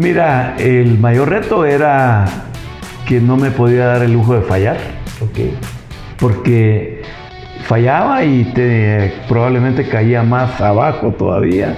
[0.00, 2.24] Mira, el mayor reto era
[3.06, 4.78] que no me podía dar el lujo de fallar.
[5.20, 5.52] Ok.
[6.18, 7.02] Porque
[7.66, 11.76] fallaba y te, probablemente caía más abajo todavía.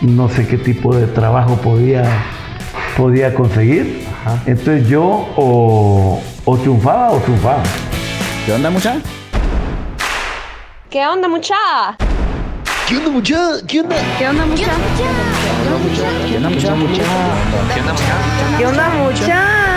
[0.00, 2.04] No sé qué tipo de trabajo podía,
[2.96, 4.06] podía conseguir.
[4.22, 4.42] Ajá.
[4.46, 5.02] Entonces yo
[5.36, 7.62] o, o triunfaba o triunfaba.
[8.46, 8.96] ¿Qué onda, mucha?
[10.88, 11.54] ¿Qué onda, mucha?
[12.88, 13.36] ¿Qué onda, mucha?
[13.68, 13.96] ¿Qué onda?
[14.18, 14.64] ¿Qué onda, mucha?
[14.64, 15.33] ¿Qué onda, mucha?
[15.74, 16.36] ¿Qué
[18.66, 19.26] onda, mucha?
[19.26, 19.73] ¿Qué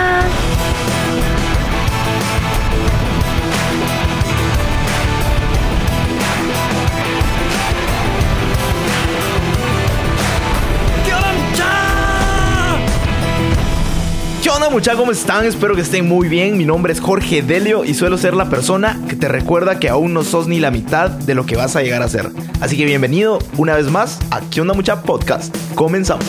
[14.48, 14.96] ¿Qué onda, mucha?
[14.96, 15.44] ¿Cómo están?
[15.44, 16.56] Espero que estén muy bien.
[16.56, 20.14] Mi nombre es Jorge Delio y suelo ser la persona que te recuerda que aún
[20.14, 22.30] no sos ni la mitad de lo que vas a llegar a ser.
[22.58, 25.02] Así que bienvenido una vez más a ¿Qué onda, mucha?
[25.02, 25.54] Podcast.
[25.74, 26.24] Comenzamos.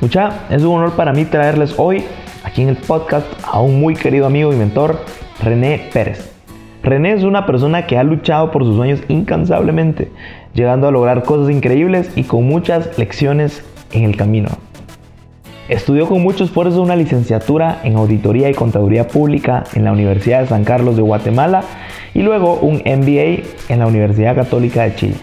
[0.00, 2.02] Mucha, es un honor para mí traerles hoy,
[2.44, 5.04] aquí en el podcast, a un muy querido amigo y mentor,
[5.42, 6.29] René Pérez.
[6.82, 10.10] René es una persona que ha luchado por sus sueños incansablemente,
[10.54, 14.48] llegando a lograr cosas increíbles y con muchas lecciones en el camino.
[15.68, 20.48] Estudió con mucho esfuerzo una licenciatura en Auditoría y Contaduría Pública en la Universidad de
[20.48, 21.62] San Carlos de Guatemala
[22.14, 25.14] y luego un MBA en la Universidad Católica de Chile.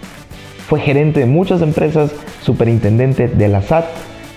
[0.67, 3.85] Fue gerente de muchas empresas, superintendente de la SAT,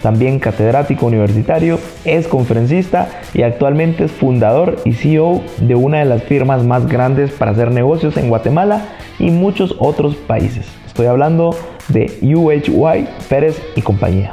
[0.03, 6.23] también catedrático universitario, es conferencista y actualmente es fundador y CEO de una de las
[6.23, 8.87] firmas más grandes para hacer negocios en Guatemala
[9.19, 10.67] y muchos otros países.
[10.87, 11.55] Estoy hablando
[11.89, 14.31] de UHY Pérez y compañía.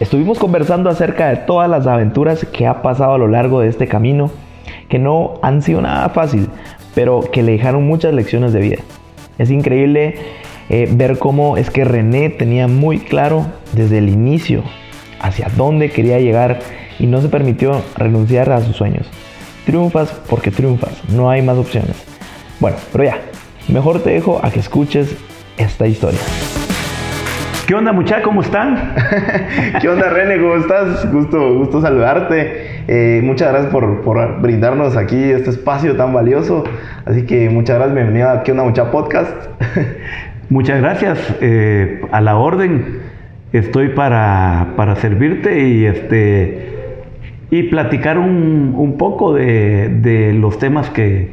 [0.00, 3.86] Estuvimos conversando acerca de todas las aventuras que ha pasado a lo largo de este
[3.86, 4.30] camino,
[4.88, 6.48] que no han sido nada fácil,
[6.94, 8.78] pero que le dejaron muchas lecciones de vida.
[9.38, 10.16] Es increíble
[10.68, 14.62] eh, ver cómo es que René tenía muy claro desde el inicio
[15.20, 16.60] hacia dónde quería llegar
[16.98, 19.06] y no se permitió renunciar a sus sueños.
[19.66, 21.96] Triunfas porque triunfas, no hay más opciones.
[22.60, 23.18] Bueno, pero ya,
[23.68, 25.16] mejor te dejo a que escuches
[25.56, 26.20] esta historia.
[27.66, 28.24] ¿Qué onda muchachos?
[28.24, 28.94] ¿Cómo están?
[29.80, 30.38] ¿Qué onda, René?
[30.38, 31.10] ¿Cómo estás?
[31.10, 32.82] Gusto, gusto saludarte.
[32.86, 36.64] Eh, muchas gracias por, por, brindarnos aquí este espacio tan valioso.
[37.06, 39.32] Así que muchas gracias, bienvenido a ¿Qué onda, mucha podcast?
[40.50, 41.18] Muchas gracias.
[41.40, 43.00] Eh, a la orden.
[43.52, 46.74] Estoy para, para servirte y este
[47.50, 51.28] y platicar un, un poco de, de, los temas que,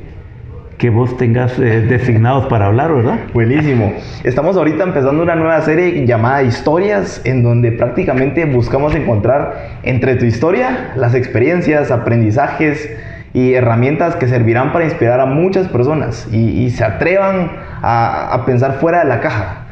[0.78, 3.20] que vos tengas eh, designados para hablar, ¿verdad?
[3.34, 3.94] Buenísimo.
[4.24, 10.26] Estamos ahorita empezando una nueva serie llamada Historias, en donde prácticamente buscamos encontrar entre tu
[10.26, 12.88] historia las experiencias, aprendizajes
[13.34, 18.46] y herramientas que servirán para inspirar a muchas personas y, y se atrevan a, a,
[18.46, 19.66] pensar fuera de la caja.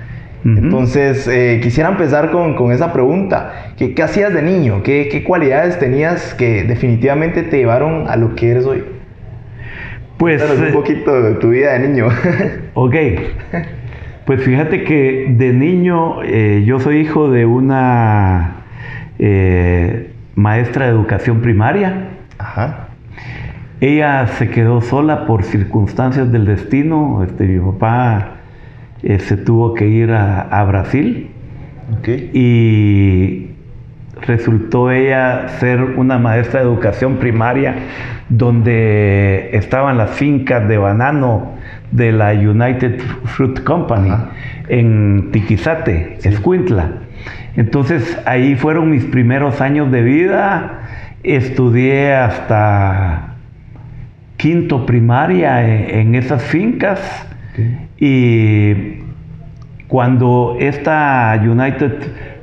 [0.43, 0.57] Uh -huh.
[0.59, 3.73] Entonces, eh, quisiera empezar con, con esa pregunta.
[3.77, 4.81] ¿Qué, ¿Qué, hacías de niño?
[4.83, 8.83] ¿Qué, ¿Qué cualidades tenías que definitivamente te llevaron a lo que eres hoy?
[10.17, 12.07] Pues Cuéntanos un poquito de tu vida de niño.
[12.73, 12.95] ok.
[14.25, 18.57] Pues fíjate que de niño eh, yo soy hijo de una
[19.17, 22.09] eh, maestra de educación primaria.
[22.37, 22.88] Ajá.
[23.81, 27.23] Ella se quedó sola por circunstancias del destino.
[27.23, 28.35] Este, mi papá
[29.03, 31.29] eh, se tuvo que ir a, a Brasil.
[31.99, 32.29] Okay.
[32.33, 33.49] Y
[34.21, 37.75] resultó ella ser una maestra de educación primaria
[38.29, 41.53] donde estaban las fincas de banano
[41.91, 44.29] de la United Fruit Company Ajá.
[44.67, 46.29] en Tiquizate, sí.
[46.29, 46.91] Escuintla.
[47.55, 50.81] Entonces ahí fueron mis primeros años de vida.
[51.23, 53.28] Estudié hasta
[54.39, 56.99] quinto primaria en, en esas fincas
[57.51, 57.87] okay.
[57.99, 59.03] y
[59.89, 61.91] cuando esta United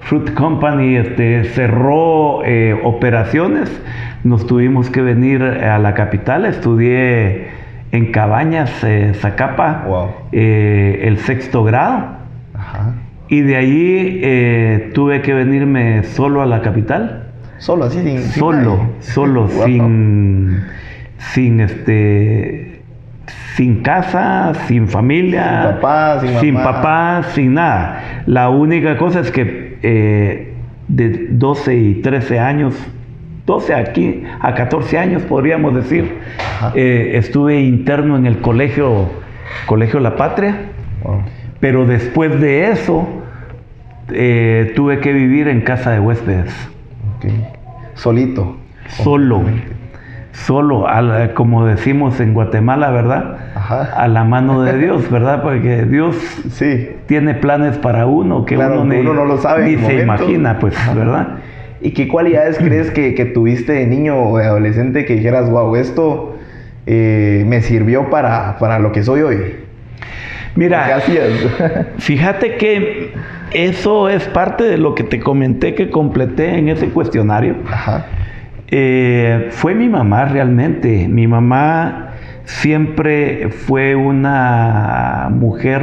[0.00, 3.70] Fruit Company este, cerró eh, operaciones,
[4.24, 6.44] nos tuvimos que venir a la capital.
[6.44, 7.48] Estudié
[7.92, 10.08] en Cabañas, eh, Zacapa, wow.
[10.32, 12.16] eh, el sexto grado.
[12.54, 12.94] Ajá.
[13.28, 17.30] Y de ahí eh, tuve que venirme solo a la capital.
[17.58, 18.20] Solo, así, sin.
[18.20, 19.64] Solo, sin solo, wow.
[19.66, 20.64] sin,
[21.18, 22.82] sin este,
[23.56, 28.22] sin casa, sin familia, sin papá, sin, sin, papá, sin nada.
[28.26, 30.54] La única cosa es que eh,
[30.88, 32.74] de 12 y 13 años,
[33.46, 36.18] 12 aquí, a 14 años podríamos decir,
[36.74, 39.08] eh, estuve interno en el colegio,
[39.66, 40.56] colegio La Patria,
[41.02, 41.22] wow.
[41.60, 43.08] pero después de eso
[44.12, 46.52] eh, tuve que vivir en casa de huéspedes.
[47.16, 47.46] Okay.
[47.94, 48.56] Solito.
[48.88, 49.42] Solo.
[50.44, 50.86] Solo,
[51.34, 53.36] como decimos en Guatemala, ¿verdad?
[53.54, 55.42] A la mano de Dios, ¿verdad?
[55.42, 56.16] Porque Dios
[56.50, 56.90] sí.
[57.06, 61.38] tiene planes para uno que uno, ni, no lo sabe ni se imagina, pues, ¿verdad?
[61.80, 66.36] ¿Y qué cualidades crees que, tuviste de niño o de adolescente que dijeras, wow, esto
[66.86, 69.56] eh, me sirvió para, para lo que soy hoy?
[70.54, 71.00] Mira,
[71.98, 73.12] fíjate que
[73.52, 77.56] eso es parte de lo que te comenté que completé en ese cuestionario.
[77.70, 78.06] Ajá.
[78.68, 81.08] Eh, fue mi mamá realmente.
[81.08, 82.10] Mi mamá
[82.44, 85.82] siempre fue una mujer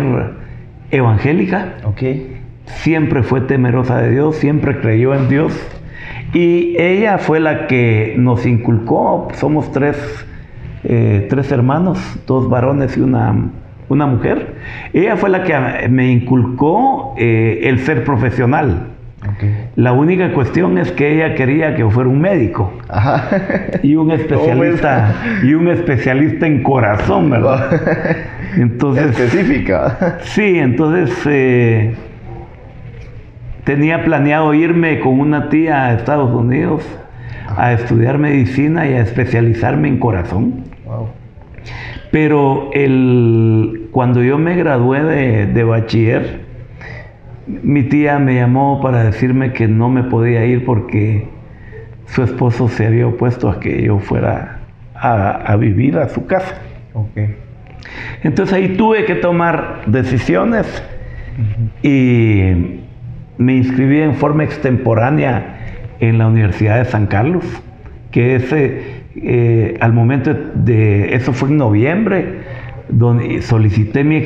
[0.92, 1.76] evangélica.
[1.86, 2.42] Okay.
[2.66, 5.54] Siempre fue temerosa de Dios, siempre creyó en Dios.
[6.34, 9.98] Y ella fue la que nos inculcó, somos tres,
[10.84, 13.36] eh, tres hermanos, dos varones y una,
[13.90, 14.56] una mujer.
[14.94, 18.93] Ella fue la que me inculcó eh, el ser profesional.
[19.76, 22.74] La única cuestión es que ella quería que fuera un médico
[23.82, 27.70] y un especialista y un especialista en corazón, ¿verdad?
[28.58, 30.20] Entonces específica.
[30.22, 31.96] Sí, entonces eh,
[33.64, 36.86] tenía planeado irme con una tía a Estados Unidos
[37.58, 40.66] a estudiar medicina y a especializarme en corazón.
[42.12, 46.43] Pero el, cuando yo me gradué de, de bachiller,
[47.48, 51.28] mi tía me llamó para decirme que no me podía ir porque
[52.06, 54.60] su esposo se había opuesto a que yo fuera
[54.96, 56.62] a, vivir a su casa.
[58.24, 60.66] Entonces ahí tuve que tomar decisiones
[61.82, 62.82] y
[63.38, 65.58] me inscribí en forma extemporánea
[66.00, 67.44] en la Universidad de San Carlos,
[68.12, 72.42] que ese, eh, al momento de, eso fue en noviembre,
[72.90, 74.18] donde solicité mi,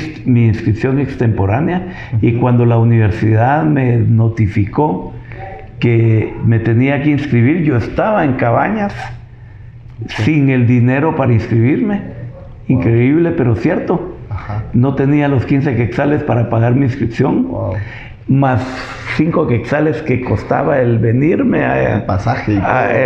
[0.48, 5.14] inscripción extemporánea y cuando la universidad me notificó
[5.80, 8.94] que me tenía que inscribir, yo estaba en Cabañas
[10.08, 12.02] sin el dinero para inscribirme.
[12.68, 14.18] Increíble, pero cierto.
[14.74, 17.48] No tenía los 15 quexales para pagar mi inscripción,
[18.28, 18.62] más
[19.16, 21.64] 5 quexales que costaba el venirme.
[21.64, 22.60] A, el pasaje.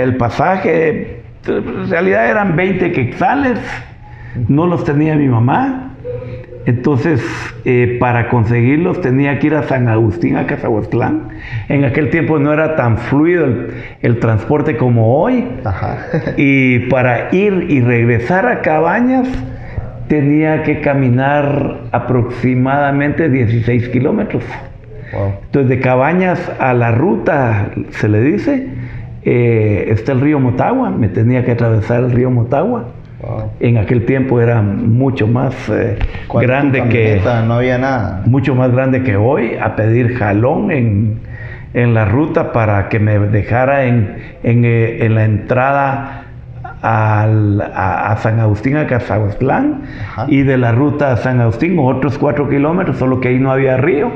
[0.04, 3.60] el pasaje, en realidad eran 20 quexales
[4.48, 5.88] no los tenía mi mamá.
[6.66, 7.22] Entonces,
[7.66, 11.30] eh, para conseguirlos tenía que ir a San Agustín, a Cazahuastlán.
[11.70, 13.48] En aquel tiempo no era tan fluido
[14.02, 15.48] el, transporte como hoy.
[16.38, 19.28] Y para ir y regresar a Cabañas
[20.08, 24.44] tenía que caminar aproximadamente 16 kilómetros.
[25.46, 28.68] Entonces, de Cabañas a la ruta, se le dice,
[29.24, 30.92] eh, está el río Motagua.
[30.92, 32.86] Me tenía que atravesar el río Motagua
[33.60, 35.98] en aquel tiempo era mucho más eh,
[36.34, 38.24] grande que no había nada.
[38.26, 41.20] Mucho más grande que hoy a pedir jalón en,
[41.74, 46.26] en la ruta para que me dejara en, en, eh, en la entrada
[46.82, 49.84] al, a, San Agustín, a Cazahuastlán,
[50.28, 53.78] y de la ruta a San Agustín otros cuatro kilómetros, solo que ahí no había
[53.78, 54.12] río,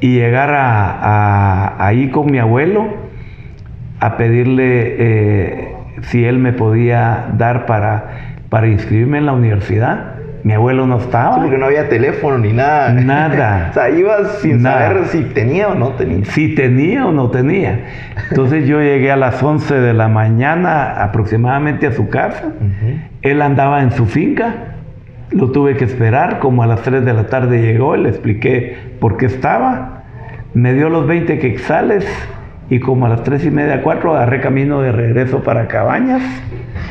[0.00, 2.86] y llegar a, ahí con mi abuelo
[4.00, 10.12] a pedirle eh, si él me podía dar para, para inscribirme en la universidad.
[10.44, 11.34] Mi abuelo no estaba.
[11.34, 12.92] Sí, porque no había teléfono ni nada.
[12.92, 13.68] Nada.
[13.70, 16.24] o sea, ibas sin saber si tenía o no tenía.
[16.26, 17.80] Si tenía o no tenía.
[18.30, 22.52] Entonces yo llegué a las 11 de la mañana aproximadamente a su casa.
[23.22, 24.54] Él andaba en su finca.
[25.32, 26.38] Lo tuve que esperar.
[26.38, 27.96] Como a las 3 de la tarde llegó.
[27.96, 30.04] Le expliqué por qué estaba.
[30.54, 32.06] Me dio los 20 quexales
[32.68, 36.22] y como a las tres y media, cuatro, agarré camino de regreso para Cabañas.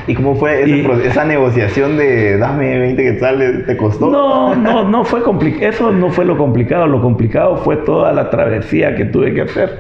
[0.08, 0.64] ¿Y cómo fue
[1.06, 3.66] esa negociación de dame 20 quetzales?
[3.66, 4.10] ¿Te costó?
[4.10, 5.68] No, no, no fue complicado.
[5.68, 6.86] Eso no fue lo complicado.
[6.86, 9.80] Lo complicado fue toda la travesía que tuve que hacer.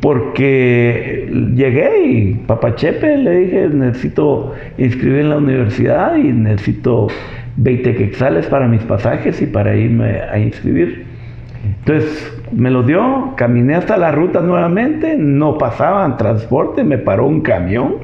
[0.00, 7.08] Porque llegué y Papachepe le dije, necesito inscribir en la universidad y necesito
[7.56, 11.09] 20 quetzales para mis pasajes y para irme a inscribir.
[11.80, 17.40] Entonces me lo dio, caminé hasta la ruta nuevamente, no pasaban transporte, me paró un
[17.40, 17.96] camión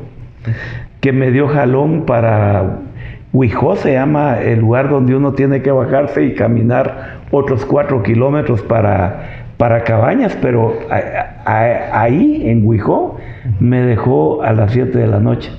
[1.00, 2.78] que me dio jalón para
[3.32, 8.62] Huijó, se llama el lugar donde uno tiene que bajarse y caminar otros cuatro kilómetros
[8.62, 10.78] para, para Cabañas, pero
[11.44, 13.18] ahí en Huijó
[13.60, 15.52] me dejó a las 7 de la noche.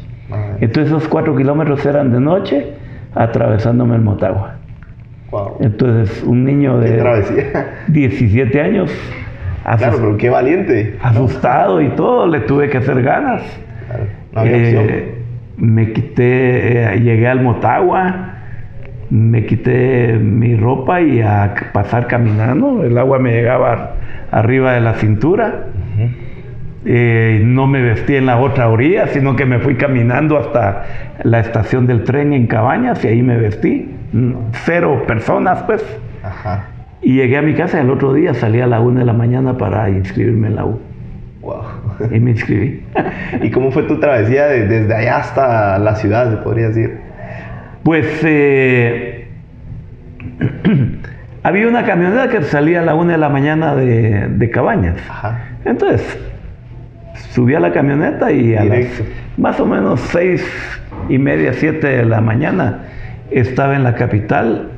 [0.59, 2.73] Entonces esos cuatro kilómetros eran de noche
[3.13, 4.56] atravesándome el Motagua.
[5.59, 7.03] Entonces, un niño de
[7.87, 8.91] 17 años.
[9.77, 10.95] Claro, pero qué valiente.
[11.01, 13.41] Asustado y todo, le tuve que hacer ganas.
[14.37, 15.15] Eh,
[15.57, 18.35] me quité, eh, llegué al Motagua,
[19.09, 22.83] me quité mi ropa y a pasar caminando.
[22.83, 23.95] El agua me llegaba
[24.31, 25.65] arriba de la cintura.
[26.89, 30.85] Eh, no me vestí en la otra orilla, sino que me fui caminando hasta
[31.23, 33.91] la estación del tren en Cabañas y ahí me vestí.
[34.13, 35.83] Mm, Cero personas, pues.
[36.23, 36.67] Ajá.
[37.01, 39.11] Y llegué a mi casa y el otro día salí a la una de la
[39.13, 40.79] mañana para inscribirme en la U.
[41.41, 41.63] Wow.
[42.09, 42.81] Y me inscribí.
[43.43, 46.99] ¿Y cómo fue tu travesía de- desde allá hasta la ciudad, se podría decir?
[47.83, 49.27] Pues eh,
[51.43, 54.95] había una camioneta que salía a la una de la mañana de, de Cabañas.
[55.09, 55.39] Ajá.
[55.65, 56.17] Entonces,
[57.31, 58.85] subí a la camioneta y a las
[59.37, 60.45] más o menos seis
[61.09, 62.83] y media, siete de la mañana
[63.31, 64.69] estaba en la capital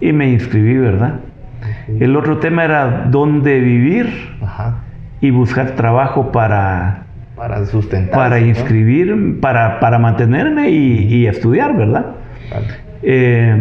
[0.00, 1.20] y me inscribí, ¿verdad?
[2.00, 4.08] El otro tema era dónde vivir
[4.42, 4.82] Ajá.
[5.20, 7.04] y buscar trabajo para,
[7.36, 8.14] Para sustentar.
[8.14, 12.06] para inscribir, para, para mantenerme y, y estudiar, ¿verdad?
[13.02, 13.56] Eh,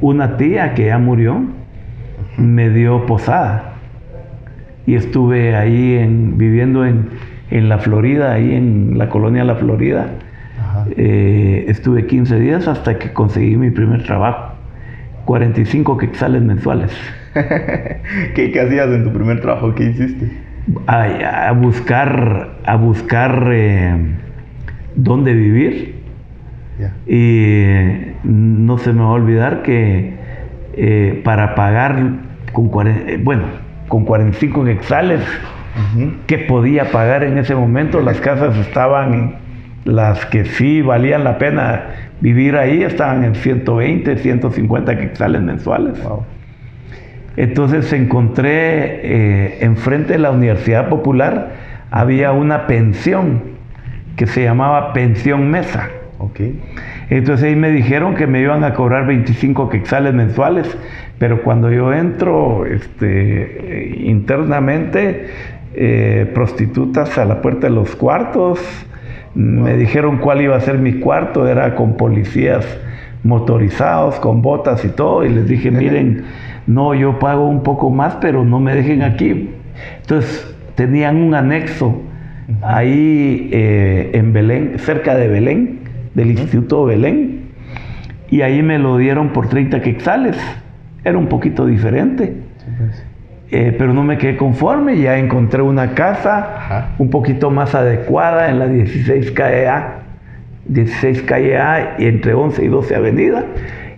[0.00, 1.42] una tía que ya murió
[2.36, 3.74] me dio posada
[4.86, 7.08] y estuve ahí en, viviendo en,
[7.50, 10.10] en la Florida, ahí en la colonia La Florida.
[10.96, 14.54] Eh, estuve 15 días hasta que conseguí mi primer trabajo.
[15.24, 16.90] 45 quetzales mensuales.
[18.34, 19.74] ¿Qué, qué hacías en tu primer trabajo?
[19.74, 20.30] ¿Qué hiciste?
[20.86, 23.96] A, a buscar, a buscar eh,
[24.96, 25.98] dónde vivir.
[27.06, 27.64] Y
[28.22, 30.14] no se me va a olvidar que
[30.74, 32.12] eh, para pagar
[32.52, 32.70] con,
[33.24, 33.42] bueno,
[33.88, 35.20] con 45 quetzales
[36.26, 39.36] Que podía pagar en ese momento, las casas estaban,
[39.84, 41.86] las que sí valían la pena
[42.20, 46.02] vivir ahí, estaban en 120, 150 quetzales mensuales.
[46.02, 46.24] Wow.
[47.36, 51.52] Entonces encontré eh, enfrente de la Universidad Popular,
[51.90, 53.42] había una pensión
[54.16, 55.88] que se llamaba Pensión Mesa.
[57.10, 60.76] Entonces ahí me dijeron que me iban a cobrar 25 quetzales mensuales,
[61.18, 65.28] pero cuando yo entro este, eh, internamente,
[65.80, 68.58] eh, prostitutas a la puerta de los cuartos,
[69.36, 72.66] me dijeron cuál iba a ser mi cuarto, era con policías
[73.22, 76.24] motorizados, con botas y todo, y les dije, miren,
[76.66, 79.50] no, yo pago un poco más, pero no me dejen aquí.
[80.00, 82.02] Entonces tenían un anexo
[82.62, 85.78] ahí eh, en Belén, cerca de Belén,
[86.14, 87.50] del Instituto Belén,
[88.30, 90.36] y ahí me lo dieron por 30 quetzales.
[91.04, 92.34] Era un poquito diferente,
[93.50, 96.88] eh, pero no me quedé conforme, ya encontré una casa Ajá.
[96.98, 99.94] un poquito más adecuada en la 16 calle A,
[100.66, 103.44] 16 calle A y entre 11 y 12 avenida,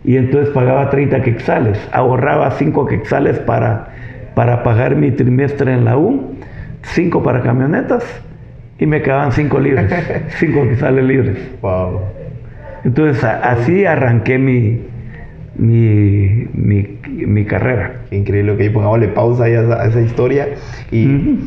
[0.05, 3.89] y entonces pagaba 30 quetzales, ahorraba 5 quetzales para,
[4.35, 6.35] para pagar mi trimestre en la U,
[6.83, 8.05] 5 para camionetas,
[8.79, 9.93] y me quedaban 5 libres,
[10.39, 11.37] 5 quetzales libres.
[11.61, 12.01] Wow.
[12.85, 14.81] Entonces a- así arranqué mi,
[15.61, 18.01] mi, mi, mi carrera.
[18.09, 18.53] Qué increíble.
[18.53, 20.49] Ok, pongámosle pausa ahí a esa, a esa historia.
[20.91, 21.39] Y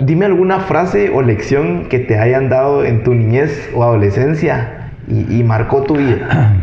[0.00, 5.38] dime alguna frase o lección que te hayan dado en tu niñez o adolescencia y,
[5.38, 6.56] y marcó tu vida.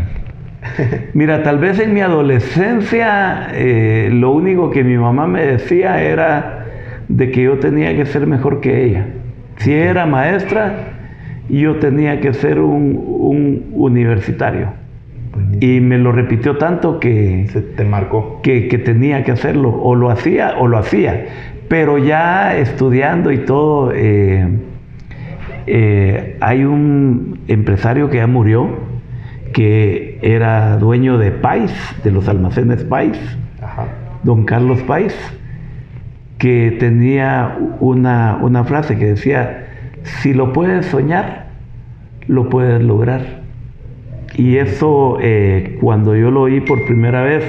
[1.14, 6.66] Mira, tal vez en mi adolescencia eh, lo único que mi mamá me decía era
[7.08, 9.08] de que yo tenía que ser mejor que ella.
[9.58, 10.76] Si era maestra,
[11.48, 14.87] yo tenía que ser un, un universitario.
[15.60, 18.41] Y me lo repitió tanto que, Se te marcó.
[18.41, 21.25] que, que tenía que hacerlo, o lo hacía o lo hacía.
[21.67, 24.48] Pero ya estudiando y todo, eh,
[25.65, 28.70] eh, hay un empresario que ya murió,
[29.53, 33.20] que era dueño de Pais, de los almacenes Pais,
[33.62, 33.88] Ajá.
[34.24, 35.13] don Carlos Pais,
[36.38, 39.65] que tenía una, una frase que decía,
[40.03, 41.48] si lo puedes soñar,
[42.27, 43.41] lo puedes lograr.
[44.38, 47.44] Y eso, eh, cuando yo lo oí por primera vez,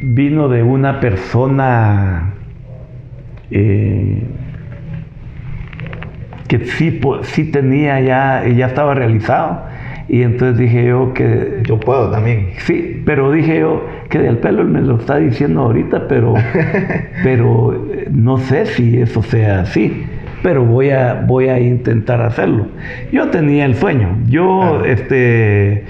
[0.00, 2.34] vino de una persona
[3.52, 4.24] eh,
[6.48, 9.62] que sí, sí tenía ya, ya estaba realizado.
[10.08, 12.50] Y entonces dije yo que Yo puedo también.
[12.58, 16.34] Sí, pero dije yo que del pelo él me lo está diciendo ahorita, pero,
[17.22, 20.04] pero no sé si eso sea así.
[20.42, 22.66] Pero voy a, voy a intentar hacerlo.
[23.12, 24.18] Yo tenía el sueño.
[24.28, 24.86] Yo, Ajá.
[24.88, 25.84] este,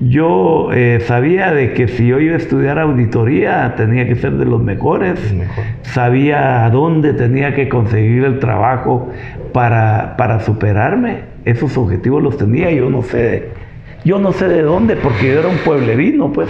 [0.00, 4.44] yo eh, sabía de que si yo iba a estudiar auditoría tenía que ser de
[4.44, 5.32] los mejores.
[5.34, 5.64] Mejor.
[5.82, 9.10] Sabía a dónde tenía que conseguir el trabajo
[9.52, 11.22] para, para superarme.
[11.44, 12.70] Esos objetivos los tenía.
[12.70, 13.48] Yo no sé,
[14.04, 16.48] yo no sé de dónde, porque yo era un pueblerino, pues.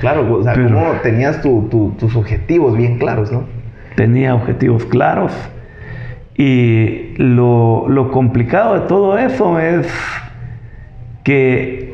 [0.00, 3.44] Claro, o sea, Pero- cómo tenías tu- tu- tus objetivos bien claros, ¿no?
[3.94, 5.32] tenía objetivos claros.
[6.36, 9.86] Y lo, lo complicado de todo eso es
[11.24, 11.92] que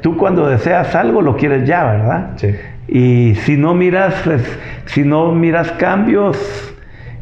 [0.00, 2.30] tú cuando deseas algo lo quieres ya, ¿verdad?
[2.36, 2.54] Sí.
[2.88, 6.38] Y si no miras, res- si no miras cambios,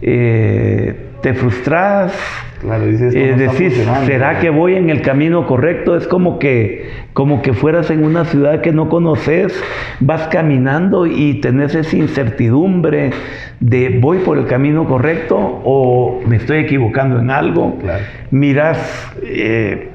[0.03, 2.17] eh, te frustras
[2.61, 3.85] Claro, dices, esto Eh, no decís.
[4.07, 5.97] ¿será que voy en el camino correcto?
[5.97, 9.53] Es como que, como que fueras en una ciudad que no conoces,
[9.99, 13.11] vas caminando y tenés esa incertidumbre
[13.59, 17.77] de voy por el camino correcto o me estoy equivocando en algo.
[17.81, 18.05] Claro.
[18.31, 19.89] Mirás, eh,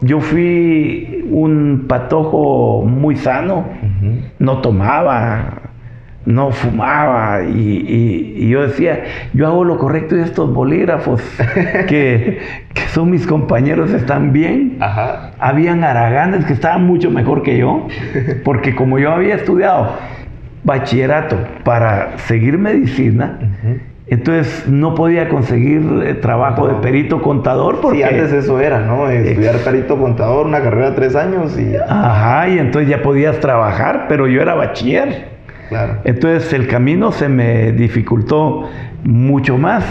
[0.00, 3.64] yo fui un patojo muy sano,
[4.40, 5.63] no tomaba,
[6.26, 7.50] no fumaba y,
[7.86, 9.02] y- y yo decía,
[9.34, 11.22] yo hago lo correcto y estos bolígrafos
[11.86, 12.38] que,
[12.72, 14.78] que son mis compañeros están bien.
[14.80, 15.32] Ajá.
[15.38, 17.86] Habían haraganes que estaban mucho mejor que yo,
[18.44, 19.90] porque como yo había estudiado
[20.64, 23.38] bachillerato para seguir medicina,
[24.06, 27.98] entonces no podía conseguir eh, trabajo de perito contador porque...
[27.98, 29.08] Sí, antes eso era, ¿no?
[29.10, 31.74] Estudiar perito contador, una carrera de tres años y.
[31.76, 35.33] Ajá, y entonces ya podías trabajar, pero yo era bachiller.
[35.68, 35.98] Claro.
[36.04, 38.68] Entonces el camino se me dificultó
[39.04, 39.84] mucho más.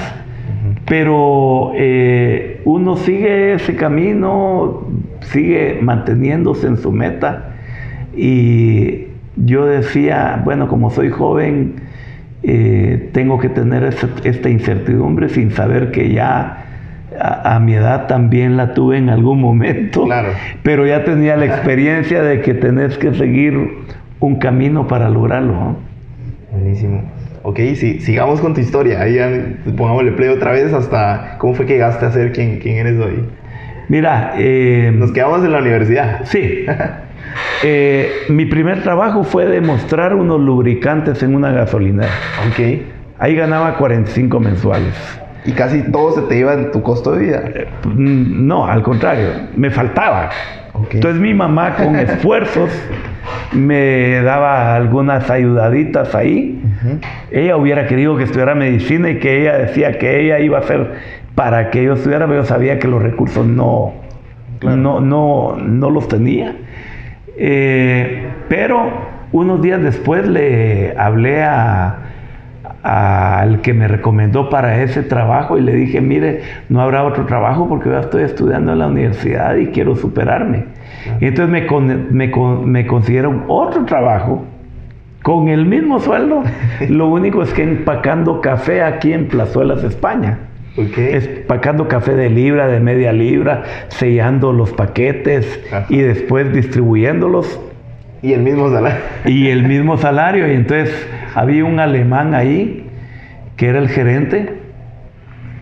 [0.85, 4.87] Pero eh, uno sigue ese camino,
[5.21, 7.53] sigue manteniéndose en su meta.
[8.15, 9.05] Y
[9.37, 11.75] yo decía, bueno, como soy joven,
[12.43, 13.83] eh, tengo que tener
[14.23, 16.65] esta incertidumbre sin saber que ya
[17.19, 20.03] a, a mi edad también la tuve en algún momento.
[20.03, 20.29] Claro.
[20.63, 23.69] Pero ya tenía la experiencia de que tenés que seguir
[24.25, 25.53] un camino para lograrlo.
[25.53, 25.77] ¿no?
[26.51, 27.03] Buenísimo.
[27.43, 29.01] Ok, sí, sigamos con tu historia.
[29.01, 29.29] Ahí ya
[29.75, 33.25] pongámosle play otra vez hasta cómo fue que llegaste a ser quien, quien eres hoy.
[33.89, 36.21] Mira, eh, Nos quedamos en la universidad.
[36.25, 36.65] sí.
[37.63, 42.11] Eh, mi primer trabajo fue demostrar unos lubricantes en una gasolinera.
[42.47, 42.81] Ok.
[43.17, 44.93] Ahí ganaba 45 mensuales.
[45.45, 47.43] Y casi todo se te iba en tu costo de vida.
[47.85, 50.29] Mm, No, al contrario, me faltaba.
[50.91, 52.69] Entonces mi mamá con esfuerzos
[53.51, 56.61] me daba algunas ayudaditas ahí.
[57.31, 60.93] Ella hubiera querido que estudiara medicina y que ella decía que ella iba a hacer
[61.35, 63.93] para que yo estudiara, pero yo sabía que los recursos no,
[64.59, 64.77] Claro.
[64.77, 66.55] no, no, no los tenía.
[67.37, 68.91] Eh, pero
[69.31, 71.97] unos días después le hablé a
[72.83, 77.67] al que me recomendó para ese trabajo y le dije, mire, no habrá otro trabajo
[77.69, 80.65] porque yo estoy estudiando en la universidad y quiero superarme.
[81.21, 84.43] Y entonces me, con- me, con- me consiguieron otro trabajo
[85.21, 86.43] con el mismo sueldo.
[86.89, 90.39] Lo único es que empacando café aquí en Plazuelas, España.
[90.75, 90.97] Ok.
[90.97, 95.85] Empacando café de libra, de media libra, sellando los paquetes Ajá.
[95.87, 97.61] y después distribuyéndolos
[98.23, 98.99] Y el mismo salario.
[99.25, 100.47] y el mismo salario.
[100.47, 102.87] Y entonces había un alemán ahí
[103.57, 104.53] que era el gerente.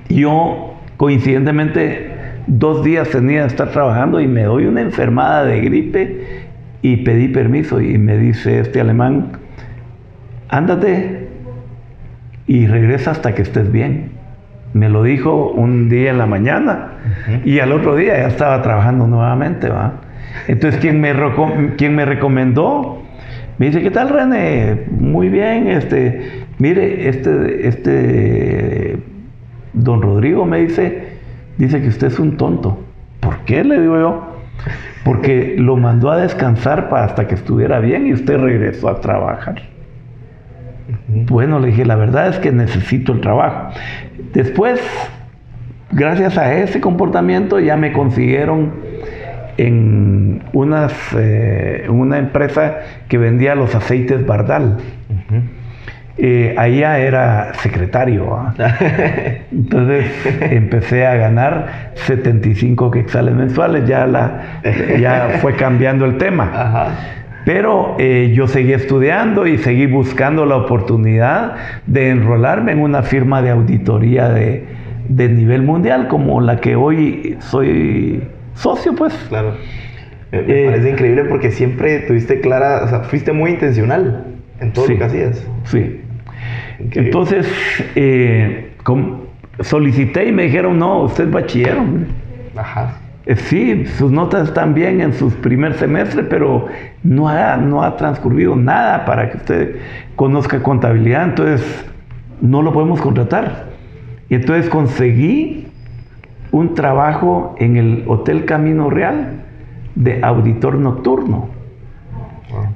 [0.09, 2.11] Yo, coincidentemente,
[2.45, 6.25] dos días tenía de estar trabajando y me doy una enfermada de gripe
[6.83, 7.81] y pedí permiso.
[7.81, 9.31] Y me dice este alemán:
[10.49, 11.29] ándate
[12.45, 14.11] y regresa hasta que estés bien.
[14.73, 16.91] Me lo dijo un día en la mañana
[17.43, 20.00] y al otro día ya estaba trabajando nuevamente, ¿va?
[20.47, 23.01] Entonces, quien me, reco- quien me recomendó,
[23.57, 24.85] me dice, ¿qué tal René?
[24.89, 28.97] Muy bien, este, mire, este, este,
[29.73, 31.09] don Rodrigo me dice,
[31.57, 32.79] dice que usted es un tonto.
[33.19, 33.63] ¿Por qué?
[33.63, 34.27] Le digo yo.
[35.03, 39.61] Porque lo mandó a descansar para hasta que estuviera bien y usted regresó a trabajar.
[41.07, 43.69] Bueno, le dije, la verdad es que necesito el trabajo.
[44.33, 44.81] Después,
[45.91, 48.73] gracias a ese comportamiento, ya me consiguieron
[49.67, 54.77] en unas, eh, una empresa que vendía los aceites Bardal.
[56.17, 58.35] Eh, allá era secretario.
[58.35, 58.53] ¿ah?
[59.51, 60.05] Entonces
[60.41, 64.61] empecé a ganar 75 quetzales mensuales, ya, la,
[64.99, 66.51] ya fue cambiando el tema.
[66.53, 66.87] Ajá.
[67.45, 71.55] Pero eh, yo seguí estudiando y seguí buscando la oportunidad
[71.87, 74.65] de enrolarme en una firma de auditoría de,
[75.09, 78.21] de nivel mundial como la que hoy soy
[78.55, 79.13] socio, pues.
[79.29, 79.55] Claro.
[80.31, 84.25] Me, me Eh, parece increíble porque siempre tuviste clara, o sea, fuiste muy intencional
[84.59, 84.93] en todo Sí.
[84.93, 85.47] lo que hacías.
[85.65, 86.01] Sí.
[86.79, 87.01] Increíble.
[87.09, 87.47] Entonces,
[87.95, 89.21] eh, com-
[89.59, 91.77] solicité y me dijeron, no, usted es bachiller.
[91.77, 92.05] hombre".
[92.55, 92.97] Ajá.
[93.25, 96.67] Eh, Sí, sus notas están bien en su primer semestre, pero
[97.03, 99.75] no ha, no ha transcurrido nada para que usted
[100.15, 101.85] conozca contabilidad, entonces
[102.41, 103.65] no lo podemos contratar.
[104.29, 105.60] Y entonces conseguí
[106.51, 109.43] un trabajo en el Hotel Camino Real
[109.95, 111.49] de auditor nocturno.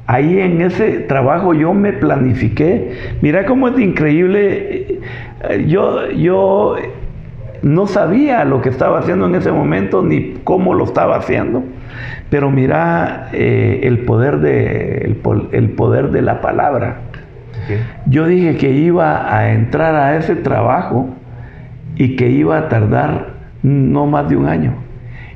[0.07, 2.97] Ahí en ese trabajo yo me planifiqué.
[3.21, 4.99] Mira cómo es increíble.
[5.49, 6.75] eh, Yo, yo
[7.61, 11.63] no sabía lo que estaba haciendo en ese momento ni cómo lo estaba haciendo.
[12.29, 17.01] Pero mira eh, el, poder de, el, el poder de la palabra.
[18.05, 21.09] Yo dije que iba a entrar a ese trabajo
[21.95, 23.34] y que iba a tardar
[23.65, 24.73] no más de un año.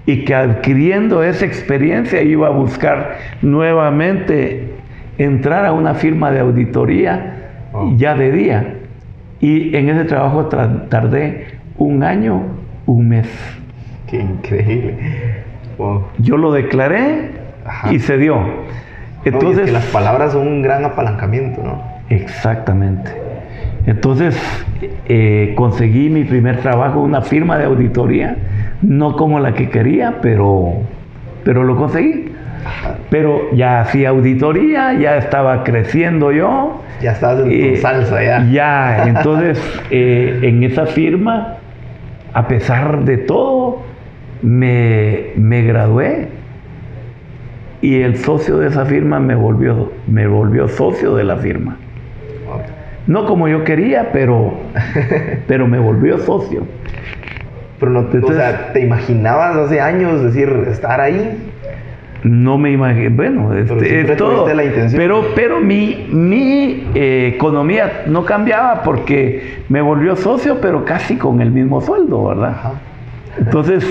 [0.05, 4.69] Y que adquiriendo esa experiencia iba a buscar nuevamente
[5.17, 7.35] entrar a una firma de auditoría
[7.71, 7.93] Oh.
[7.97, 8.73] ya de día.
[9.39, 11.45] Y en ese trabajo tra- tardé
[11.77, 12.41] un año,
[12.87, 13.27] un mes.
[14.09, 14.95] Qué increíble.
[15.77, 16.05] Wow.
[16.17, 17.29] Yo lo declaré
[17.65, 17.93] Ajá.
[17.93, 18.37] y se dio.
[18.37, 18.47] No,
[19.23, 21.83] es Entonces, que las palabras son un gran apalancamiento, ¿no?
[22.09, 23.11] exactamente.
[23.85, 24.35] Entonces,
[25.09, 28.37] eh, conseguí mi primer trabajo, una firma de auditoría,
[28.83, 30.73] no como la que quería, pero,
[31.43, 32.25] pero lo conseguí.
[33.09, 36.81] Pero ya hacía auditoría, ya estaba creciendo yo.
[37.01, 38.45] Ya estabas en tu Eh, salsa, ya.
[38.51, 39.59] Ya, entonces
[39.91, 41.55] eh, en esa firma,
[42.33, 43.81] a pesar de todo,
[44.43, 46.27] me, me gradué
[47.81, 51.77] y el socio de esa firma me volvió, me volvió socio de la firma.
[53.09, 54.53] No como yo quería, pero,
[55.47, 56.61] pero me volvió socio.
[57.79, 61.51] Pero no, o sea, ¿te imaginabas hace años decir, estar ahí?
[62.21, 64.53] No me imagino, bueno, este, todo.
[64.53, 65.01] la intención.
[65.01, 71.41] Pero, pero mi, mi eh, economía no cambiaba porque me volvió socio, pero casi con
[71.41, 72.49] el mismo sueldo, ¿verdad?
[72.49, 72.73] Ajá.
[73.39, 73.83] Entonces,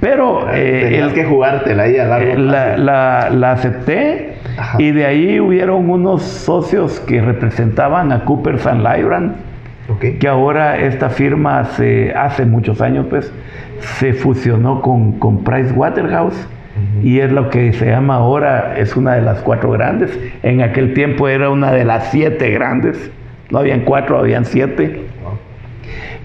[0.00, 4.76] pero eh, Tenías el- que jugártela ahí a largo eh, la, la- la acepté Ajá.
[4.80, 9.36] y de ahí hubieron unos socios que representaban a Cooper San Lyran,
[9.88, 10.18] Ok.
[10.20, 13.32] que ahora esta firma se, hace muchos años pues
[13.80, 16.46] se fusionó con, con Price Waterhouse
[17.02, 20.16] y es lo que se llama ahora, es una de las cuatro grandes.
[20.44, 23.10] En aquel tiempo era una de las siete grandes.
[23.50, 25.02] No habían cuatro, habían siete.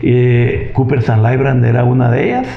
[0.03, 2.47] Eh, Cooper San Lybrand era una de ellas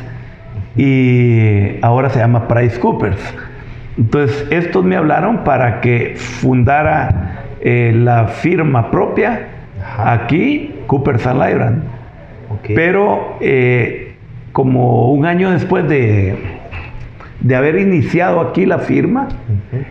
[0.77, 3.19] y ahora se llama Price Coopers.
[3.99, 9.49] Entonces, estos me hablaron para que fundara eh, la firma propia
[9.83, 10.13] Ajá.
[10.13, 11.83] aquí, Cooper San Lybrand.
[12.75, 14.15] Pero eh,
[14.53, 16.37] como un año después de,
[17.41, 19.29] de haber iniciado aquí la firma,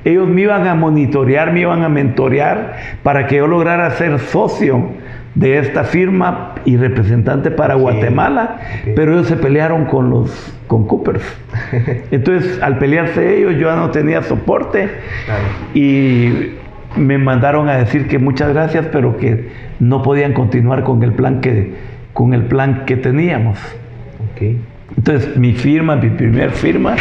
[0.03, 4.89] ellos me iban a monitorear, me iban a mentorear para que yo lograra ser socio
[5.35, 8.57] de esta firma y representante para Guatemala,
[8.95, 11.23] pero ellos se pelearon con los con Coopers.
[12.11, 14.89] Entonces, al pelearse ellos, yo no tenía soporte
[15.25, 15.43] Claro.
[15.73, 16.53] y
[16.95, 21.41] me mandaron a decir que muchas gracias, pero que no podían continuar con el plan
[21.41, 21.73] que
[22.13, 23.59] con el plan que teníamos.
[24.97, 26.95] Entonces, mi firma, mi primer firma,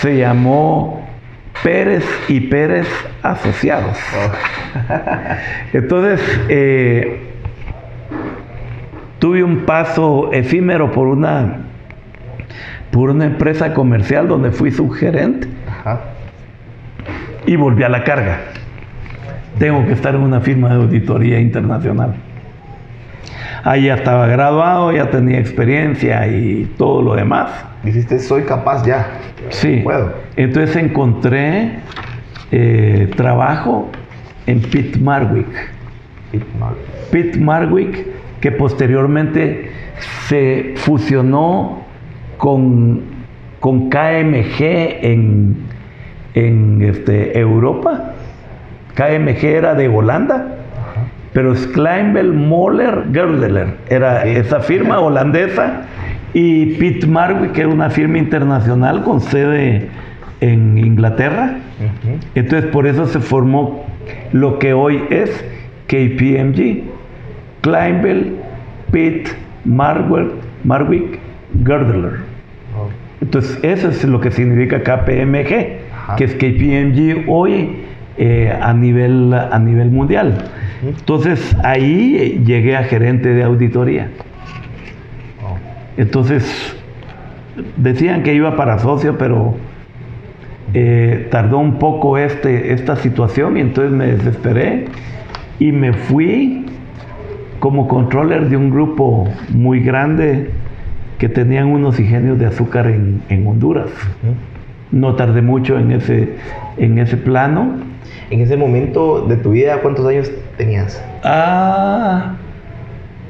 [0.00, 1.06] se llamó
[1.62, 2.88] Pérez y Pérez
[3.22, 3.98] Asociados.
[5.72, 7.20] Entonces, eh,
[9.18, 11.58] tuve un paso efímero por una,
[12.90, 16.00] por una empresa comercial donde fui subgerente Ajá.
[17.46, 18.40] y volví a la carga.
[19.58, 22.14] Tengo que estar en una firma de auditoría internacional.
[23.64, 27.50] Ahí ya estaba graduado, ya tenía experiencia y todo lo demás.
[27.82, 29.08] Dijiste, soy capaz ya.
[29.50, 29.80] Sí.
[29.82, 30.12] Puedo.
[30.36, 31.80] Entonces encontré
[32.52, 33.90] eh, trabajo
[34.46, 35.48] en Pitt Marwick.
[36.30, 36.72] Sí, no.
[37.10, 38.06] Pitt Marwick,
[38.40, 39.70] que posteriormente
[40.28, 41.82] se fusionó
[42.36, 43.02] con,
[43.60, 45.56] con KMG en,
[46.34, 48.12] en este, Europa.
[48.94, 50.56] KMG era de Holanda,
[51.32, 55.82] pero es Kleinbel Moller Gerdeler, era esa firma holandesa.
[56.34, 59.88] Y Pitt Marwick era una firma internacional con sede
[60.40, 61.56] en Inglaterra.
[62.34, 63.84] Entonces por eso se formó
[64.32, 65.30] lo que hoy es
[65.86, 66.82] KPMG,
[67.60, 68.36] Kleinbel,
[68.92, 69.28] Pitt,
[69.64, 70.30] Marwick,
[70.64, 71.18] Marwick,
[71.64, 72.20] Gerdeler.
[72.76, 72.88] Oh.
[73.20, 76.16] Entonces eso es lo que significa KPMG, Ajá.
[76.16, 77.76] que es KPMG hoy
[78.16, 80.44] eh, a, nivel, a nivel mundial.
[80.86, 84.08] Entonces ahí eh, llegué a gerente de auditoría.
[85.42, 85.56] Oh.
[85.96, 86.76] Entonces
[87.76, 89.54] decían que iba para socio, pero
[90.74, 94.84] eh, tardó un poco este, esta situación y entonces me desesperé
[95.58, 96.66] y me fui
[97.60, 100.50] como controller de un grupo muy grande
[101.18, 103.90] que tenían unos ingenios de azúcar en, en Honduras.
[104.92, 106.34] No tardé mucho en ese,
[106.76, 107.74] en ese plano.
[108.30, 111.02] En ese momento de tu vida, ¿cuántos años tenías?
[111.24, 112.36] Ah,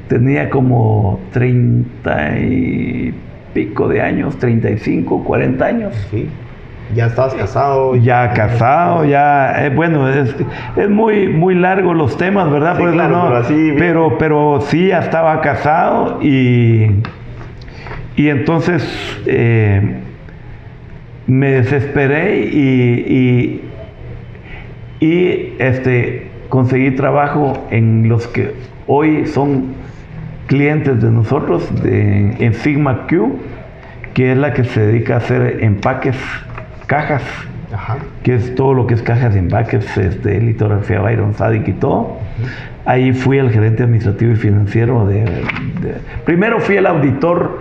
[0.07, 3.13] tenía como 30 y
[3.53, 6.07] pico de años, 35, 40 años.
[6.11, 6.29] Sí.
[6.95, 7.95] Ya estabas casado.
[7.95, 10.35] Ya casado, ya, eh, bueno, es,
[10.75, 12.77] es muy, muy largo los temas, ¿verdad?
[12.77, 16.91] Sí, claro, no- pero así pero, pero sí, ya estaba casado y,
[18.15, 18.83] y entonces
[19.27, 19.97] eh,
[21.27, 23.61] me desesperé y,
[24.99, 28.55] y, y, este, conseguí trabajo en los que
[28.87, 29.73] hoy son
[30.47, 33.37] clientes de nosotros, de, en Sigma Q,
[34.15, 36.17] que es la que se dedica a hacer empaques,
[36.89, 37.21] cajas,
[37.73, 37.97] Ajá.
[38.23, 42.17] que es todo lo que es cajas y empaques, este, litografía Byron Sadik y todo.
[42.85, 47.59] Ahí fui el gerente administrativo y financiero de, de- Primero fui el auditor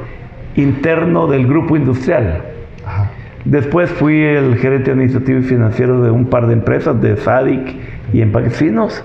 [0.57, 2.41] interno del grupo industrial.
[2.87, 3.11] Ajá.
[3.45, 7.77] Después fui el gerente administrativo y financiero de un par de empresas, de Sadik
[8.13, 9.05] y Empaques Finos.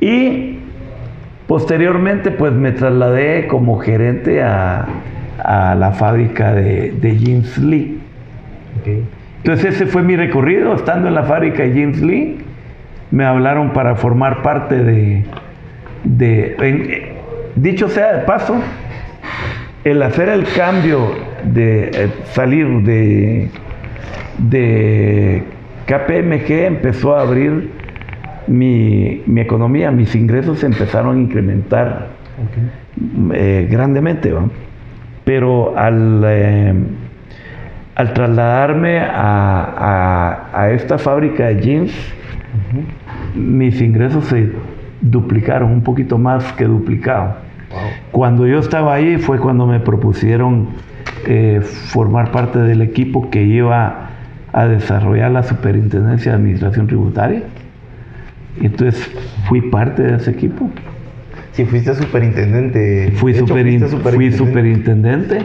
[0.00, 0.58] Y
[1.46, 4.86] posteriormente pues me trasladé como gerente a,
[5.44, 7.99] a la fábrica de, de Jeans Lee.
[9.38, 12.38] Entonces ese fue mi recorrido, estando en la fábrica de James Lee,
[13.10, 15.24] me hablaron para formar parte de,
[16.04, 17.12] de en- eh,
[17.56, 18.56] dicho sea de paso,
[19.84, 21.10] el hacer el cambio
[21.42, 23.48] de eh, salir de,
[24.38, 25.42] de
[25.86, 27.70] KPMG empezó a abrir
[28.46, 32.08] mi, mi economía, mis ingresos se empezaron a incrementar
[33.32, 34.44] eh, grandemente, ¿va?
[35.24, 36.74] pero al, eh,
[38.00, 41.92] al trasladarme a, a- a esta fábrica de jeans,
[43.34, 44.50] mis ingresos se
[45.02, 47.36] duplicaron, un poquito más que duplicado.
[48.10, 50.68] Cuando yo estaba ahí fue cuando me propusieron
[51.26, 54.08] eh, formar parte del equipo que iba
[54.52, 57.42] a desarrollar la Superintendencia de Administración Tributaria.
[58.60, 59.08] Entonces
[59.48, 60.68] fui parte de ese equipo.
[61.52, 63.12] Sí, fuiste superintendente.
[63.16, 65.38] Fui, hecho, fuiste fui superintendente.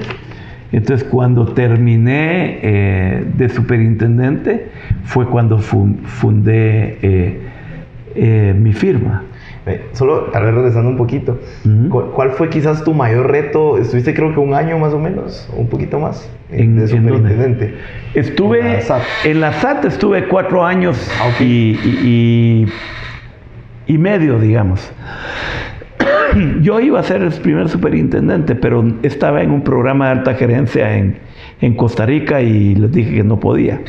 [0.76, 4.68] Entonces, cuando terminé eh, de superintendente,
[5.06, 7.40] fue cuando fu- fundé eh,
[8.16, 9.24] eh, mi firma.
[9.94, 11.40] Solo, tal vez regresando un poquito.
[11.90, 13.78] ¿Cuál, cuál fue quizás tu mayor reto?
[13.78, 17.74] Estuviste creo que un año más o menos, un poquito más, ¿En- de en superintendente.
[18.14, 19.02] Estuve En la SAT.
[19.24, 21.42] en la SAT estuve cuatro años Ah, ok.
[21.42, 21.46] y,
[21.84, 22.66] y-
[23.88, 24.92] y- y medio, digamos.
[26.62, 30.98] Yo iba a ser el primer superintendente, pero estaba en un programa de alta gerencia
[30.98, 31.16] en,
[31.62, 33.82] en Costa Rica y les dije que no podía.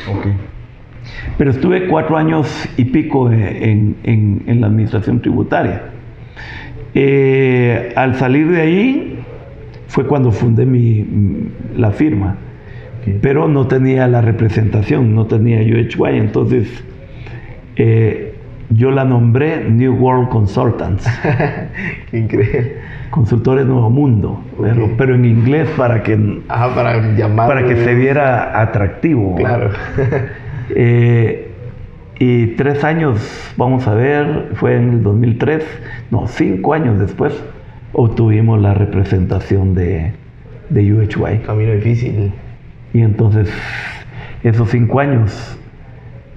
[1.37, 5.83] Pero estuve cuatro años y pico en, en- en la administración tributaria.
[6.93, 9.19] Eh, al salir de ahí
[9.87, 11.05] fue cuando fundé mi,
[11.77, 12.35] la firma,
[13.21, 16.83] pero no tenía la representación, no tenía UHY, entonces
[17.75, 18.26] eh,
[18.69, 21.05] yo la nombré New World Consultants,
[22.11, 22.77] Qué increíble.
[23.11, 27.47] consultores Nuevo Mundo, pero, pero en inglés para que, Ajá, para llamar.
[27.47, 29.35] para que se viera atractivo.
[29.35, 29.71] Claro.
[30.69, 31.49] Eh,
[32.19, 35.63] y tres años, vamos a ver, fue en el 2003,
[36.11, 37.41] no, cinco años después,
[37.93, 40.11] obtuvimos la representación de,
[40.69, 41.39] de UHY.
[41.45, 42.33] Camino difícil.
[42.93, 43.49] Y entonces,
[44.43, 45.56] esos cinco años,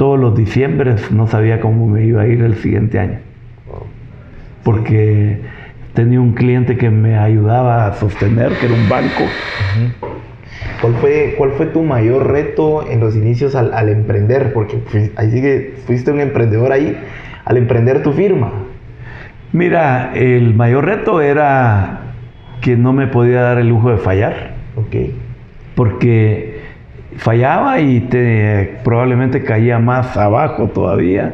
[0.00, 3.18] todos los diciembres, no sabía cómo me iba a ir el siguiente año.
[4.64, 5.40] Porque
[5.92, 9.24] tenía un cliente que me ayudaba a sostener, que era un banco.
[10.80, 14.54] ¿Cuál fue, ¿Cuál fue tu mayor reto en los inicios al, al emprender?
[14.54, 16.96] Porque fui- ahí sí que fuiste un emprendedor ahí,
[17.44, 18.52] al emprender tu firma.
[19.52, 22.14] Mira, el mayor reto era
[22.62, 24.54] que no me podía dar el lujo de fallar.
[24.76, 24.96] Ok.
[25.74, 26.49] porque
[27.16, 31.32] fallaba y te, probablemente caía más abajo todavía.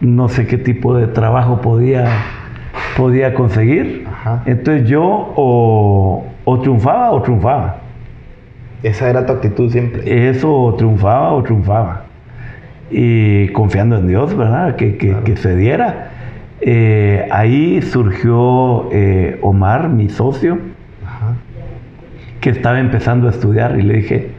[0.00, 2.06] No sé qué tipo de trabajo podía,
[2.96, 4.06] podía conseguir.
[4.10, 4.42] Ajá.
[4.46, 7.76] Entonces yo o, o triunfaba o triunfaba.
[8.82, 10.28] Esa era tu actitud siempre.
[10.28, 12.04] Eso o triunfaba o triunfaba.
[12.90, 14.76] Y confiando en Dios, ¿verdad?
[14.76, 15.24] Que, que, Claro.
[15.24, 16.10] que se diera.
[16.60, 20.58] Eh, ahí surgió eh, Omar, mi socio,
[21.06, 21.34] Ajá.
[22.40, 24.30] que estaba empezando a estudiar y le dije,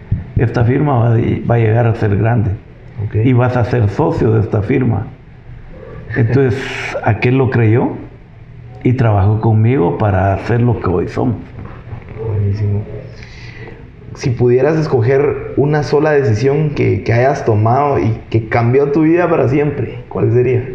[0.44, 2.52] esta firma va, a- va a llegar a ser grande
[3.24, 5.08] y vas a ser socio de esta firma.
[6.16, 6.62] Entonces,
[7.04, 7.90] aquel lo creyó
[8.84, 11.36] y trabajó conmigo para hacer lo que hoy somos.
[12.28, 12.84] Buenísimo.
[14.16, 19.30] Si pudieras escoger una sola decisión que, que hayas tomado y que cambió tu vida
[19.30, 20.68] para siempre, ¿cuál sería?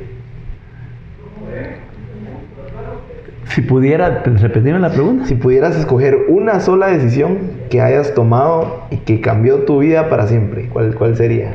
[3.46, 5.26] Si pudiera, pues, repetirme la pregunta.
[5.26, 7.38] Si pudieras escoger una sola decisión
[7.70, 11.54] que hayas tomado y que cambió tu vida para siempre, ¿cuál, cuál sería?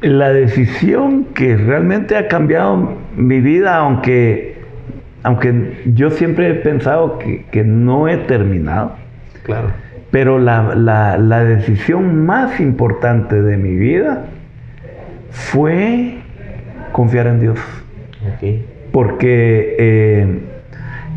[0.00, 4.56] La decisión que realmente ha cambiado mi vida, aunque,
[5.22, 8.92] aunque yo siempre he pensado que, que no he terminado,
[9.44, 9.68] Claro.
[10.10, 14.24] pero la, la- la decisión más importante de mi vida
[15.30, 16.18] fue
[16.94, 17.58] confiar en Dios.
[18.92, 20.38] Porque eh,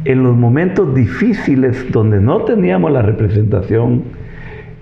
[0.05, 4.05] en los momentos difíciles donde no teníamos la representación,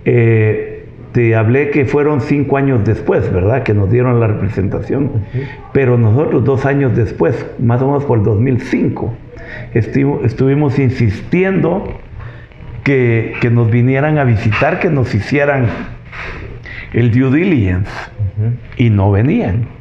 [0.05, 3.63] eh, te hablé que fueron cinco años después, ¿verdad?
[3.63, 5.11] Que nos dieron la representación.
[5.73, 9.13] Pero nosotros dos años después, más o menos por el 2005,
[9.73, 11.83] estuvimos insistiendo
[12.85, 15.67] que, nos vinieran a visitar, que nos hicieran
[16.93, 17.91] el due diligence.
[18.77, 19.74] Y no venían.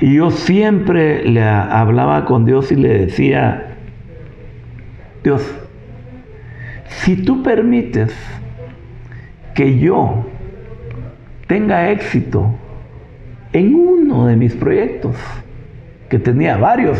[0.00, 3.76] Y yo siempre le hablaba con Dios y le decía,
[5.22, 5.42] Dios,
[6.86, 8.14] si tú permites
[9.54, 10.26] que yo
[11.46, 12.54] tenga éxito
[13.52, 15.16] en uno de mis proyectos,
[16.08, 16.98] que tenía varios,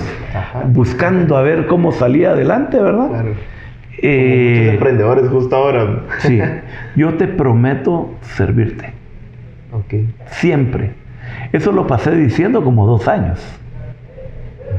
[0.68, 3.08] buscando a ver cómo salía adelante, ¿verdad?
[3.08, 3.30] Claro.
[4.02, 6.02] Eh, emprendedores justo ahora.
[6.18, 6.40] sí,
[6.96, 8.92] yo te prometo servirte.
[10.26, 11.03] Siempre.
[11.52, 13.40] Eso lo pasé diciendo como dos años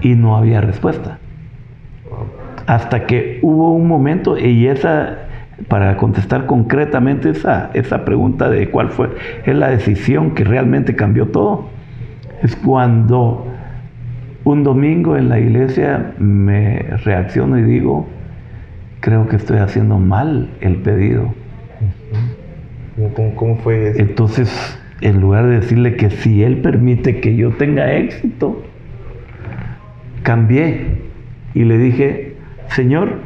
[0.01, 1.19] y no había respuesta.
[2.67, 5.19] Hasta que hubo un momento y esa
[5.69, 9.11] para contestar concretamente esa, esa pregunta de cuál fue
[9.45, 11.69] es la decisión que realmente cambió todo,
[12.43, 13.47] es cuando
[14.43, 18.05] un domingo en la iglesia me reacciono y digo,
[18.99, 21.33] creo que estoy haciendo mal el pedido.
[23.35, 23.99] ¿Cómo, fue eso?
[23.99, 28.63] Entonces, en lugar de decirle que si Él permite que yo tenga éxito,
[30.23, 30.87] cambié
[31.53, 32.35] y le dije,
[32.69, 33.19] Señor,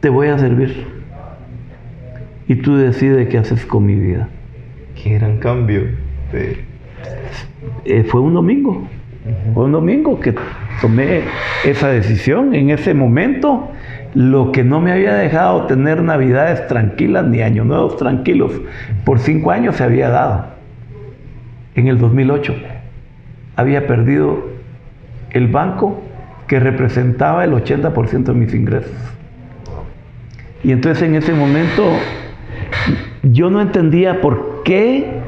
[0.00, 0.86] te voy a servir.
[2.48, 4.28] Y tú decides qué haces con mi vida.
[5.00, 5.82] Qué gran cambio.
[7.84, 8.88] Eh, fue un domingo.
[9.54, 10.34] Fue un domingo que
[10.80, 11.20] tomé
[11.64, 12.54] esa decisión.
[12.54, 13.70] En ese momento,
[14.14, 18.52] lo que no me había dejado tener navidades tranquilas ni años nuevos tranquilos
[19.04, 20.46] por cinco años se había dado.
[21.74, 22.54] En el 2008
[23.56, 24.48] había perdido
[25.30, 26.02] el banco
[26.48, 28.92] que representaba el 80% de mis ingresos.
[30.64, 31.84] Y entonces en ese momento
[33.22, 35.20] yo no entendía por qué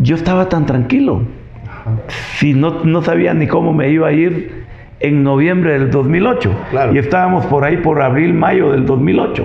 [0.00, 1.22] yo estaba tan tranquilo.
[2.36, 4.59] Si no, no sabía ni cómo me iba a ir
[5.00, 6.52] en noviembre del 2008.
[6.92, 9.44] Y estábamos por ahí por abril, mayo del 2008.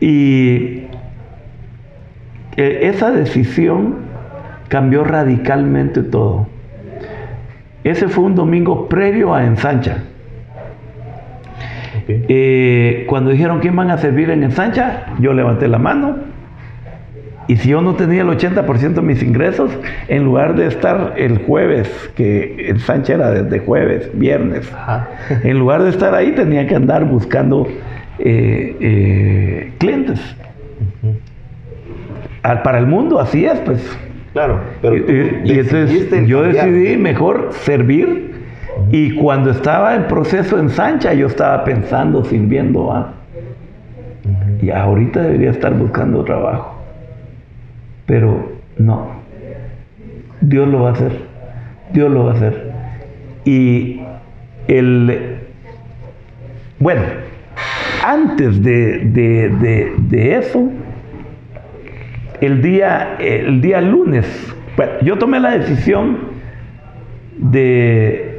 [0.00, 0.84] Y
[2.56, 3.96] eh, esa decisión
[4.68, 6.48] cambió radicalmente todo.
[7.84, 10.04] Ese fue un domingo previo a Ensancha.
[12.08, 16.16] Eh, cuando dijeron quién van a servir en Ensancha, yo levanté la mano.
[17.50, 19.72] Y si yo no tenía el 80% de mis ingresos,
[20.06, 24.72] en lugar de estar el jueves, que Ensancha era desde jueves, viernes,
[25.42, 27.66] en lugar de estar ahí tenía que andar buscando
[28.20, 30.20] eh, eh, clientes.
[32.40, 33.98] para el mundo así es, pues.
[34.32, 38.32] Claro, pero y, entonces yo decidí mejor servir
[38.92, 43.12] y cuando estaba en proceso en Sancha, yo estaba pensando, sirviendo a.
[44.62, 46.79] Y ahorita debería estar buscando trabajo.
[48.06, 49.20] Pero no.
[50.40, 51.12] Dios lo va a hacer.
[51.92, 52.72] Dios lo va a hacer.
[53.44, 54.00] Y
[54.68, 55.38] el.
[56.78, 57.02] Bueno,
[58.04, 59.00] antes de,
[59.98, 60.70] de eso,
[62.40, 66.18] el día, el día lunes, bueno, yo tomé la decisión
[67.36, 68.30] de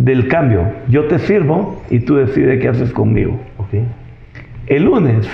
[0.00, 0.66] del cambio.
[0.88, 3.38] Yo te sirvo y tú decides qué haces conmigo.
[4.66, 5.28] El lunes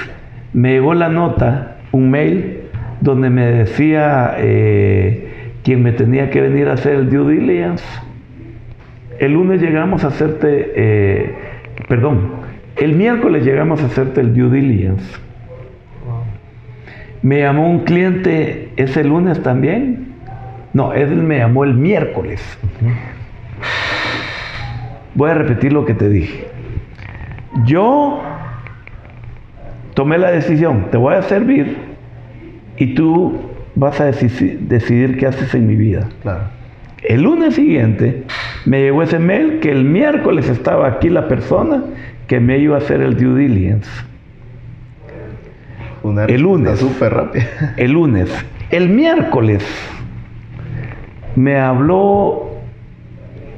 [0.52, 2.62] me llegó la nota, un mail,
[3.00, 7.84] donde me decía eh, quien me tenía que venir a hacer el due diligence.
[9.18, 11.34] El lunes llegamos a hacerte, eh,
[11.88, 12.32] perdón,
[12.76, 15.18] el miércoles llegamos a hacerte el due diligence.
[17.22, 20.12] Me llamó un cliente ese lunes también.
[20.72, 22.40] No, él me llamó el miércoles.
[25.14, 26.46] Voy a repetir lo que te dije.
[27.64, 28.22] Yo
[29.94, 31.85] tomé la decisión, te voy a servir
[32.76, 33.34] y tú
[33.74, 36.08] vas a decidir, qué haces en mi vida.
[36.22, 36.44] Claro.
[37.02, 38.24] El lunes siguiente
[38.64, 41.84] me llegó ese mail que el miércoles estaba aquí la persona
[42.26, 43.88] que me iba a hacer el due diligence.
[46.28, 46.78] el lunes.
[46.78, 47.44] Súper rápido.
[47.76, 48.32] El lunes.
[48.70, 49.64] El miércoles
[51.36, 52.50] me habló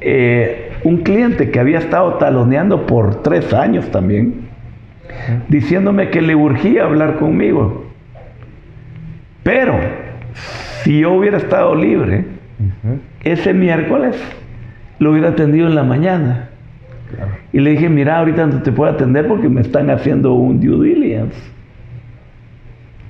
[0.01, 4.47] eh, un cliente que había estado taloneando por tres años también,
[5.47, 7.88] diciéndome que le urgía hablar conmigo.
[9.43, 9.79] Pero
[10.83, 12.25] si yo hubiera estado libre,
[13.23, 14.15] ese miércoles
[14.99, 16.49] lo hubiera atendido en la mañana.
[17.51, 20.89] Y le dije, mira, ahorita no te puedo atender porque me están haciendo un due
[20.89, 21.37] diligence.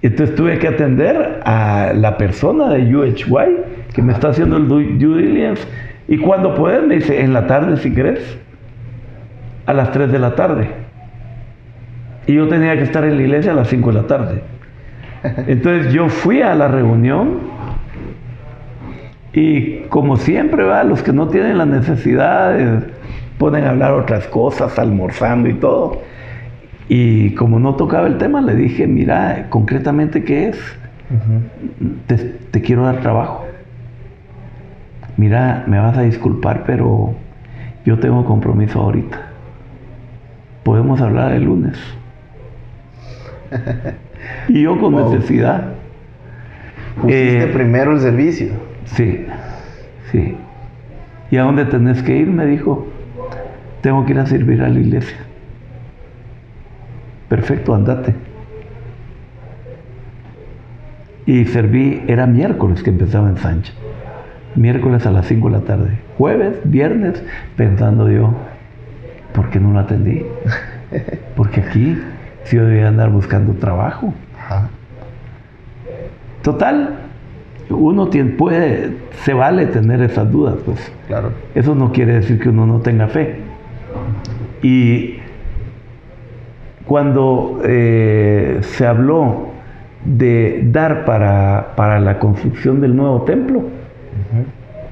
[0.01, 3.57] Entonces tuve que atender a la persona de UHY
[3.93, 5.67] que me está haciendo el due diligence
[6.07, 8.37] y cuando puedes, me dice, en la tarde si querés,
[9.67, 10.67] a las 3 de la tarde.
[12.25, 14.41] y yo tenía que estar en la iglesia a las 5 de la tarde.
[15.47, 17.39] Entonces yo fui a la reunión
[19.33, 22.83] y como siempre, va, los que no tienen la necesidad
[23.37, 26.01] pueden hablar otras cosas, almorzando y todo.
[26.87, 30.57] Y como no tocaba el tema, le dije, mira, concretamente, ¿qué es?
[32.07, 33.45] te, te quiero dar trabajo.
[35.17, 37.13] Mira, me vas a disculpar, pero
[37.85, 39.19] yo tengo compromiso ahorita.
[40.63, 41.77] Podemos hablar el lunes.
[44.47, 45.73] y yo con necesidad.
[46.95, 48.49] Pusiste eh, primero el servicio.
[48.85, 49.25] Sí,
[50.11, 50.35] sí.
[51.31, 52.27] ¿Y a dónde tenés que ir?
[52.27, 52.87] Me dijo.
[53.81, 55.17] Tengo que ir a servir a la iglesia.
[57.29, 58.13] Perfecto, andate.
[61.25, 63.71] Y serví, era miércoles que empezaba en Sancha.
[64.55, 65.99] Miércoles a las 5 de la tarde.
[66.17, 67.23] Jueves, viernes,
[67.55, 68.33] pensando yo,
[69.33, 70.25] ¿por qué no lo atendí?
[71.35, 71.97] Porque aquí
[72.51, 74.13] yo debía andar buscando trabajo.
[76.41, 76.95] Total,
[77.69, 78.91] uno tiene, puede,
[79.23, 80.91] se vale tener esas dudas, pues.
[81.07, 81.31] Claro.
[81.53, 83.39] Eso no quiere decir que uno no tenga fe.
[84.61, 85.19] Y
[86.85, 89.49] cuando eh, se habló
[90.05, 93.63] de dar para, para, la construcción del nuevo templo,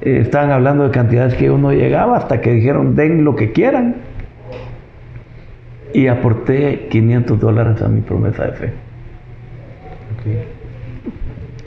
[0.00, 3.96] eh, estaban hablando de cantidades que uno llegaba hasta que dijeron den lo que quieran.
[5.94, 8.72] Y aporté 500 dólares a mi promesa de fe.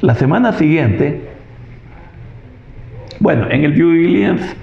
[0.02, 1.22] La semana siguiente,
[3.20, 4.56] bueno, en el due diligence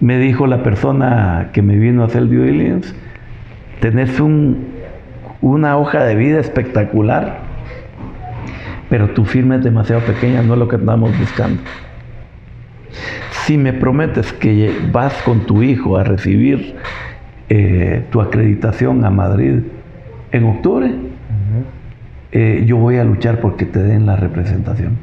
[0.00, 2.94] me dijo la persona que me vino a hacer el due diligence,
[3.80, 4.68] tenés un,
[5.40, 7.38] una hoja de vida espectacular,
[8.88, 11.60] pero tu firma es demasiado pequeña, no es lo que andamos buscando.
[13.44, 16.76] Si me prometes que vas con tu hijo a recibir
[17.48, 19.60] eh, tu acreditación a Madrid
[20.32, 20.92] en octubre,
[22.30, 24.98] eh, yo voy a luchar porque te den la representación.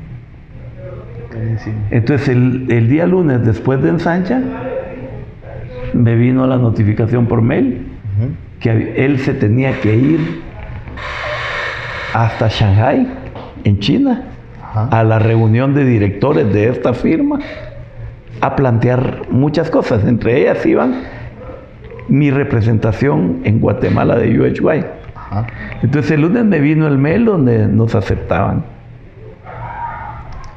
[1.92, 4.42] Entonces el, día lunes después de ensancha,
[5.94, 7.88] me vino la notificación por mail
[8.60, 10.42] que él se tenía que ir
[12.14, 13.08] hasta Shanghai,
[13.64, 14.24] en China,
[14.74, 17.40] a la reunión de directores de esta firma,
[18.40, 20.06] a plantear muchas cosas.
[20.06, 20.96] Entre ellas iban
[22.08, 24.86] mi representación en Guatemala de UHY.
[25.82, 28.64] Entonces el lunes me vino el mail donde nos aceptaban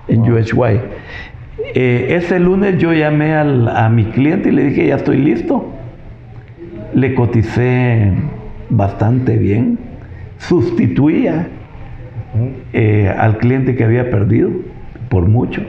[0.08, 0.80] en UHY.
[1.74, 5.72] Eh, ese lunes yo llamé a mi cliente y le dije, ya estoy listo.
[6.94, 8.12] Le coticé
[8.70, 9.78] bastante bien.
[10.38, 11.48] Sustituía
[12.72, 14.50] eh, al cliente que había perdido
[15.08, 15.62] por mucho.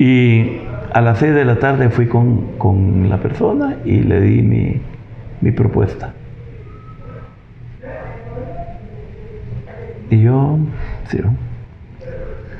[0.00, 0.62] Y
[0.94, 4.80] a las 6 de la tarde fui con, la persona y le di mi,
[5.42, 6.14] mi propuesta.
[10.08, 10.58] Y yo,
[11.10, 11.18] sí,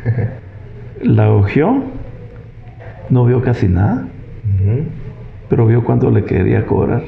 [1.03, 1.82] la ojeó,
[3.09, 4.05] no vio casi nada,
[5.49, 7.05] pero vio cuánto le quería cobrar.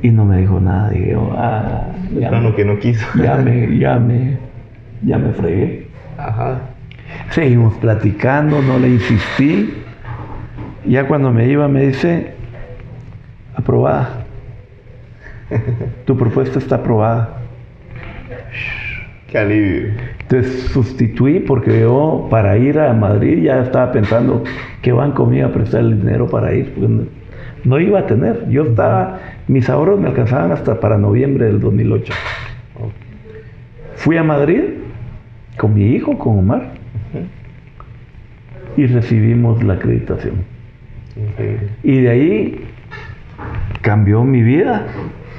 [0.00, 0.88] Y no me dijo nada.
[0.88, 3.06] Dije, yo, ah, ya que no quiso.
[3.22, 4.38] ya me, ya me,
[5.02, 5.88] ya me fregué.
[6.16, 6.73] Ajá.
[7.30, 9.74] Seguimos platicando, no le insistí.
[10.86, 12.34] Ya cuando me iba me dice,
[13.54, 14.24] aprobada.
[16.04, 17.38] Tu propuesta está aprobada.
[19.28, 19.92] Qué alivio.
[20.20, 24.42] Entonces sustituí porque yo para ir a Madrid ya estaba pensando
[24.80, 26.72] qué banco me iba a prestar el dinero para ir.
[27.64, 28.48] no, iba a tener.
[28.48, 29.18] Yo estaba,
[29.48, 32.12] mis ahorros me alcanzaban hasta para noviembre del 2008.
[33.96, 34.62] Fui a Madrid
[35.56, 36.72] con mi hijo, con Omar,
[38.76, 40.44] y recibimos la acreditación.
[41.82, 42.64] Y de ahí
[43.82, 44.86] cambió mi vida.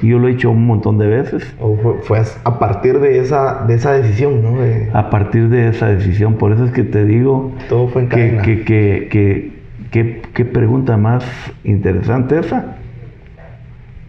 [0.02, 1.56] Yo lo he hecho un montón de veces.
[2.02, 4.58] fue, a partir de esa, de esa decisión, ¿no?
[4.92, 6.34] A partir de esa decisión.
[6.34, 9.52] Por eso es que te digo Todo fue en que, que,
[9.90, 11.24] que, qué pregunta más
[11.64, 12.76] interesante esa.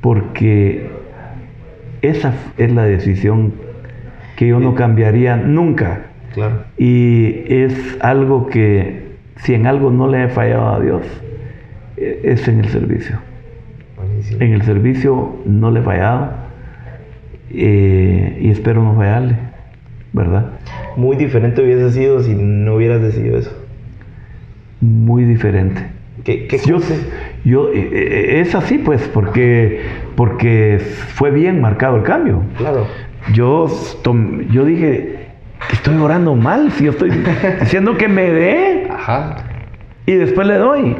[0.01, 0.89] Porque
[2.01, 3.53] esa es la decisión
[4.35, 6.01] que yo no cambiaría nunca.
[6.33, 6.63] Claro.
[6.77, 9.07] Y es algo que,
[9.37, 11.03] si en algo no le he fallado a Dios,
[11.97, 13.19] e, es en el servicio.
[14.39, 16.31] En el servicio no le he fallado
[17.51, 19.35] eh, y espero no fallarle,
[20.13, 20.51] ¿verdad?
[20.95, 23.55] Muy diferente hubiese sido si no hubieras decidido eso.
[24.81, 25.81] Muy diferente.
[26.23, 26.79] ¿Qué, qué yo,
[27.45, 29.81] yo eh, eh, es así pues porque
[30.15, 32.43] porque fue bien marcado el cambio.
[32.57, 32.85] Claro.
[33.33, 33.67] Yo
[34.51, 35.16] yo dije
[35.71, 37.09] estoy orando mal si yo estoy
[37.59, 39.37] diciendo que me dé Ajá.
[40.05, 40.95] y después le doy.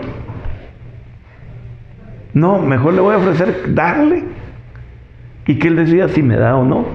[2.34, 4.24] No, mejor le voy a ofrecer darle
[5.48, 6.86] y que él decida si me da o no.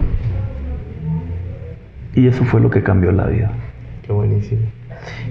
[2.15, 3.51] Y eso fue lo que cambió la vida.
[4.07, 4.61] Qué buenísimo.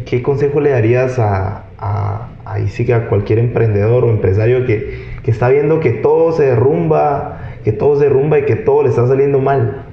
[0.05, 5.05] ¿Qué consejo le darías a, a, ahí sí que a cualquier emprendedor o empresario que,
[5.23, 8.89] que está viendo que todo se derrumba, que todo se derrumba y que todo le
[8.89, 9.83] está saliendo mal?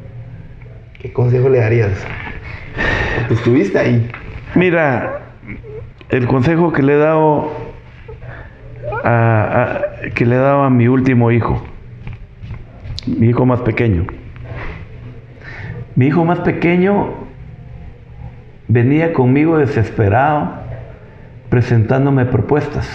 [1.00, 1.92] ¿Qué consejo le darías?
[3.16, 4.10] Porque estuviste ahí.
[4.56, 5.20] Mira,
[6.08, 7.52] el consejo que le he dado
[9.04, 9.80] a,
[10.16, 11.62] que le he a mi último hijo,
[13.06, 14.06] mi hijo más pequeño.
[15.94, 17.14] Mi hijo más pequeño
[18.66, 20.50] venía conmigo desesperado
[21.48, 22.88] presentándome propuestas.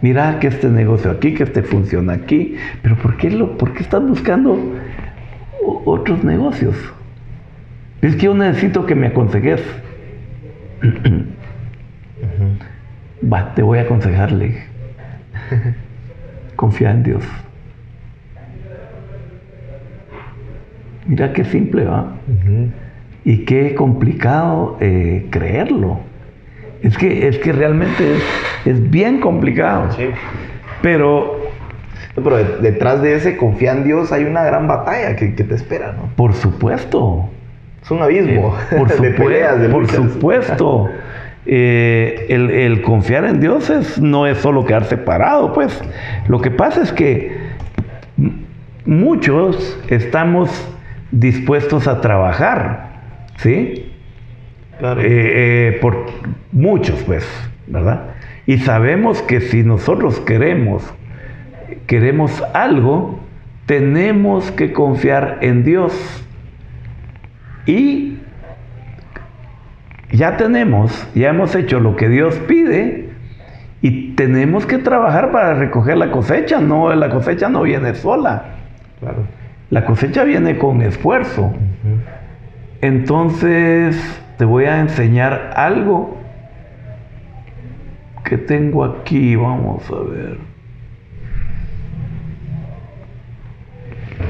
[0.00, 3.82] Mira que este negocio aquí, que este funciona aquí, pero ¿por qué, lo, por qué
[3.82, 4.58] estás buscando
[5.84, 6.74] otros negocios?
[8.02, 9.62] Es que yo necesito que me aconsejes.
[13.32, 14.62] Va, te voy a aconsejarle.
[16.56, 17.24] Confía en Dios.
[21.06, 22.14] Mira qué simple va.
[23.24, 26.00] Y qué complicado eh, creerlo.
[26.82, 28.22] Es que, es que realmente es,
[28.64, 29.92] es bien complicado.
[29.92, 30.06] Sí.
[30.82, 31.35] Pero
[32.16, 35.54] Pero de- detrás de ese confía en Dios hay una gran batalla que, que te
[35.54, 36.10] espera, ¿no?
[36.16, 37.28] por supuesto.
[37.82, 40.88] Es un abismo Eh, por, de supue- peleas, de por supuesto.
[41.48, 45.80] Eh, el, el confiar en Dios es- no es solo quedar separado, pues.
[46.26, 47.36] Lo que pasa es que
[48.84, 50.50] muchos estamos
[51.10, 52.90] dispuestos a trabajar,
[53.36, 53.92] ¿sí?
[54.78, 55.00] Claro.
[55.04, 56.06] Eh, por
[56.52, 57.26] muchos, pues,
[57.66, 58.02] ¿verdad?
[58.46, 60.82] Y sabemos que si nosotros queremos,
[61.86, 63.20] queremos algo,
[63.66, 65.92] tenemos que confiar en Dios.
[67.66, 68.18] Y
[70.12, 73.10] ya tenemos, ya hemos hecho lo que Dios pide
[73.82, 76.60] y tenemos que trabajar para recoger la cosecha.
[76.60, 78.44] No, la cosecha no viene sola.
[79.00, 79.24] claro.
[79.68, 81.52] La cosecha viene con esfuerzo.
[82.80, 83.96] Entonces
[84.38, 86.16] te voy a enseñar algo
[88.24, 89.34] que tengo aquí.
[89.34, 90.38] Vamos a ver.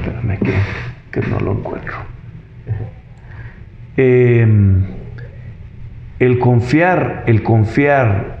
[0.07, 0.53] Espérame que,
[1.11, 1.95] que no lo encuentro.
[3.97, 4.85] Em,
[6.19, 8.37] el confiar, el confiar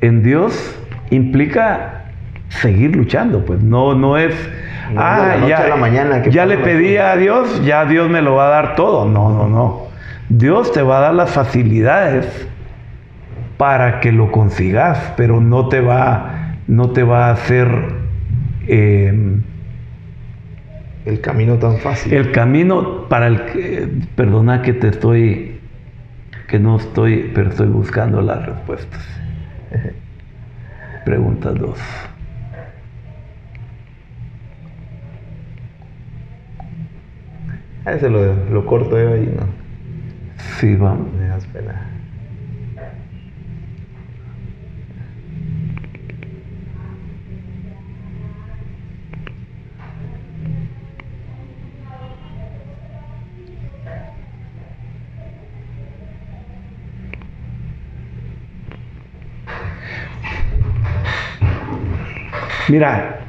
[0.00, 0.76] en Dios
[1.10, 2.04] implica
[2.48, 4.34] seguir luchando, pues no, no es,
[4.92, 7.12] No, ah, ya, a la mañana que ya pasa le pedí cosas".
[7.12, 9.08] a Dios, ya Dios me lo va a dar todo.
[9.08, 9.86] No, no, no.
[10.28, 12.48] Dios te va a dar las facilidades
[13.56, 17.68] para que lo consigas, pero no te va, no te va a hacer
[18.68, 19.42] em,
[21.06, 22.12] El camino tan fácil.
[22.12, 25.60] el camino para el que, perdona que te estoy,
[26.48, 29.06] que no estoy, pero estoy buscando las respuestas.
[31.04, 31.78] Pregunta 2.
[37.84, 39.46] Ah, ese lo, lo corto yo ahí, ¿no?
[40.58, 41.06] Sí, vamos.
[41.14, 41.95] Me das pena.
[62.68, 63.20] Mira,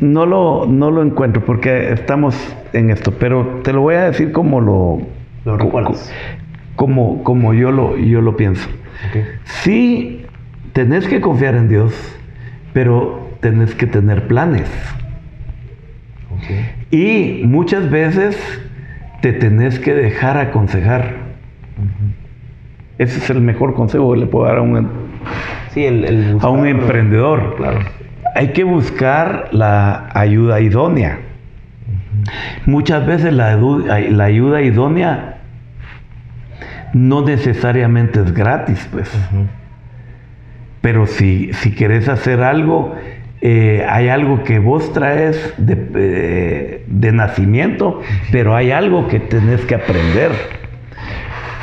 [0.00, 2.36] no lo, no lo encuentro porque estamos
[2.72, 5.00] en esto, pero te lo voy a decir como lo,
[5.44, 5.58] Lo
[6.76, 8.68] como, como yo lo, yo lo pienso.
[9.44, 10.24] Sí,
[10.72, 11.92] tenés que confiar en Dios,
[12.72, 14.70] pero tenés que tener planes.
[16.90, 18.36] Y muchas veces
[19.20, 21.30] te tenés que dejar aconsejar.
[22.98, 24.88] Ese es el mejor consejo que le puedo dar a un,
[25.72, 27.56] Sí, el, el a un emprendedor.
[27.56, 27.80] Claro.
[28.34, 31.18] Hay que buscar la ayuda idónea.
[32.66, 33.54] Muchas veces la,
[34.24, 35.38] ayuda idónea
[36.92, 39.10] no necesariamente es gratis, pues.
[40.80, 42.94] Pero si, si querés hacer algo,
[43.40, 48.00] eh, hay algo que vos traes de, eh, de nacimiento,
[48.32, 50.32] pero hay algo que tenés que aprender.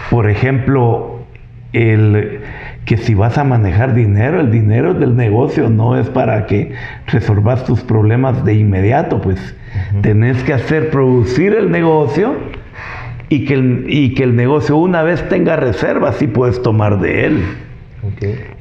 [0.10, 1.26] Por ejemplo,
[1.74, 2.42] el,
[2.88, 6.72] que si vas a manejar dinero, el dinero del negocio no es para que
[7.08, 9.56] resolvas tus problemas de inmediato, pues
[10.02, 12.36] tenés que hacer producir el negocio
[13.28, 17.26] y que el, y que el negocio una vez tenga reservas y puedes tomar de
[17.26, 17.44] él.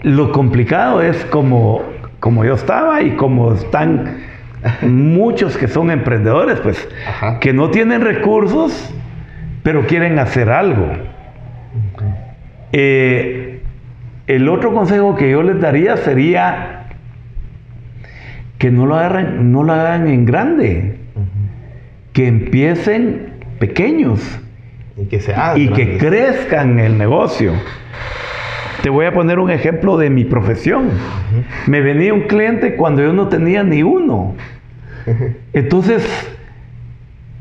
[0.02, 1.82] Lo complicado es como,
[2.18, 4.16] como yo estaba y como están
[4.82, 7.38] muchos que son emprendedores, pues, Ajá.
[7.38, 8.92] que no tienen recursos,
[9.62, 10.88] pero quieren hacer algo.
[12.72, 13.55] Eh,
[14.26, 16.88] el otro consejo que yo les daría sería
[18.58, 20.98] que no lo hagan, no lo hagan en grande,
[22.12, 24.40] que empiecen pequeños
[24.96, 27.52] Y que sea y que crezcan el negocio.
[28.82, 30.90] Te voy a poner un ejemplo de mi profesión.
[31.66, 34.34] Me venía un cliente cuando yo no tenía ni uno.
[35.52, 36.04] Entonces,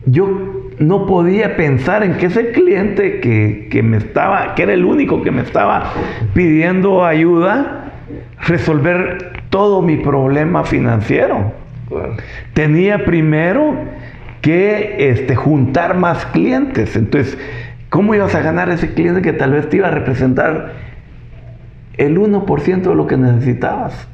[0.05, 4.85] yo no podía pensar en que ese cliente que, que me estaba, que era el
[4.85, 5.93] único que me estaba
[6.33, 7.93] pidiendo ayuda,
[8.47, 11.53] resolver todo mi problema financiero.
[11.87, 12.17] Claro.
[12.53, 13.75] Tenía primero
[14.41, 16.95] que este, juntar más clientes.
[16.95, 17.37] Entonces,
[17.89, 20.73] ¿cómo ibas a ganar ese cliente que tal vez te iba a representar
[21.97, 24.07] el 1% de lo que necesitabas?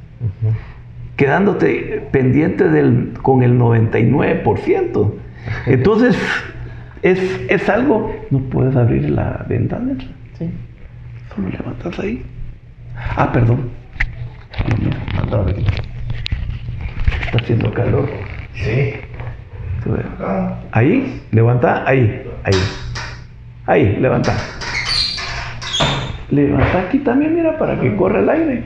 [1.17, 5.11] Quedándote pendiente del, con el 99%.
[5.65, 6.17] Entonces,
[7.01, 8.15] es, es algo...
[8.29, 9.95] No puedes abrir la ventana.
[10.37, 10.49] Sí.
[11.35, 12.23] Solo levantas ahí.
[12.95, 13.69] Ah, perdón.
[17.25, 18.09] Está haciendo calor.
[18.53, 18.93] Sí.
[20.71, 22.53] Ahí, levanta, ahí, ahí.
[23.65, 24.33] Ahí, levanta.
[26.29, 28.63] Levanta aquí también, mira, para que corra el aire.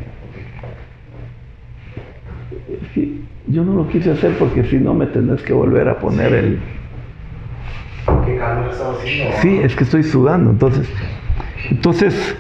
[2.94, 6.34] Sí, yo no lo quise hacer porque si no me tendrás que volver a poner
[6.34, 6.60] el...
[8.26, 9.36] ¿Qué calor está haciendo?
[9.42, 10.92] Sí, es que estoy sudando, entonces...
[11.70, 12.36] Entonces,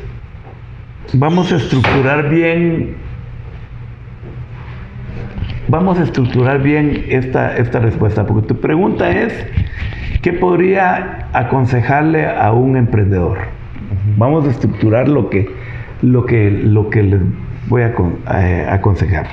[1.14, 2.96] vamos a estructurar bien...
[5.68, 9.34] Vamos a estructurar bien esta, esta respuesta, porque tu pregunta es,
[10.22, 13.40] ¿qué podría aconsejarle a un emprendedor?
[14.18, 15.50] Vamos a estructurar lo que,
[16.04, 17.22] lo que, lo que les
[17.68, 17.94] voy a
[18.36, 19.26] eh, aconsejar.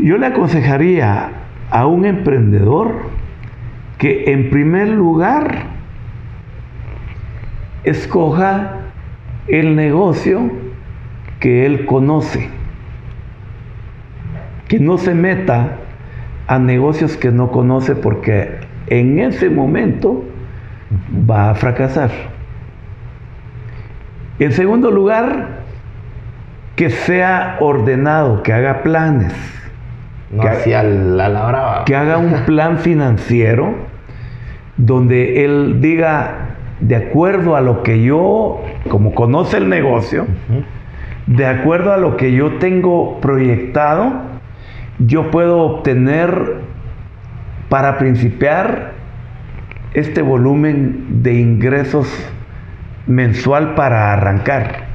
[0.00, 1.30] Yo le aconsejaría
[1.70, 3.17] a un emprendedor
[3.98, 5.64] que en primer lugar
[7.84, 8.72] escoja
[9.48, 10.50] el negocio
[11.40, 12.48] que él conoce.
[14.68, 15.76] Que no se meta
[16.46, 20.24] a negocios que no conoce porque en ese momento
[21.28, 22.10] va a fracasar.
[24.38, 25.58] En segundo lugar,
[26.76, 29.34] que sea ordenado, que haga planes
[30.30, 31.84] No Que- la, la brava.
[31.86, 33.74] que haga un plan financiero
[34.78, 40.26] donde él diga, de acuerdo a lo que yo, como conoce el negocio,
[41.26, 44.12] de acuerdo a lo que yo tengo proyectado,
[44.98, 46.62] yo puedo obtener
[47.68, 48.92] para principiar
[49.94, 52.08] este volumen de ingresos
[53.06, 54.88] mensual para arrancar.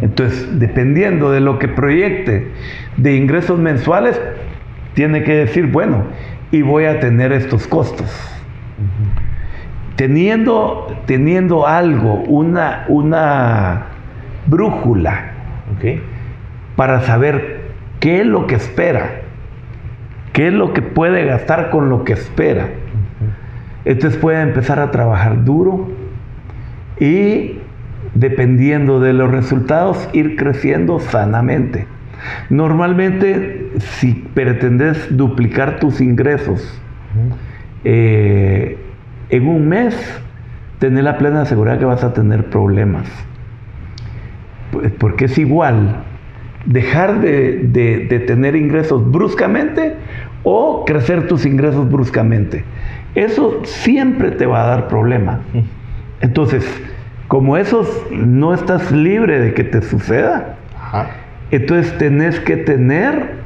[0.00, 2.50] Entonces, dependiendo de lo que proyecte
[2.96, 4.20] de ingresos mensuales,
[4.94, 6.04] tiene que decir, bueno,
[6.50, 8.10] y voy a tener estos costos.
[9.98, 13.86] Teniendo, teniendo algo, una, una
[14.46, 15.32] brújula
[16.76, 17.62] para saber
[17.98, 19.22] qué es lo que espera,
[20.32, 22.68] qué es lo que puede gastar con lo que espera.
[23.84, 25.88] Entonces puede empezar a trabajar duro
[27.00, 27.58] y
[28.14, 31.88] dependiendo de los resultados ir creciendo sanamente.
[32.50, 36.80] Normalmente si pretendes duplicar tus ingresos
[37.82, 38.78] eh,
[39.30, 39.94] en un mes,
[40.78, 43.06] tener la plena seguridad que vas a tener problemas.
[44.72, 45.96] Pues, Porque es igual
[46.66, 49.94] dejar de, de- de tener ingresos bruscamente
[50.42, 52.64] o crecer tus ingresos bruscamente.
[53.14, 55.40] Eso siempre te va a dar problema.
[56.20, 56.64] Entonces,
[57.26, 61.10] como esos no estás libre de que te suceda, Ajá.
[61.50, 63.38] entonces tenés que tener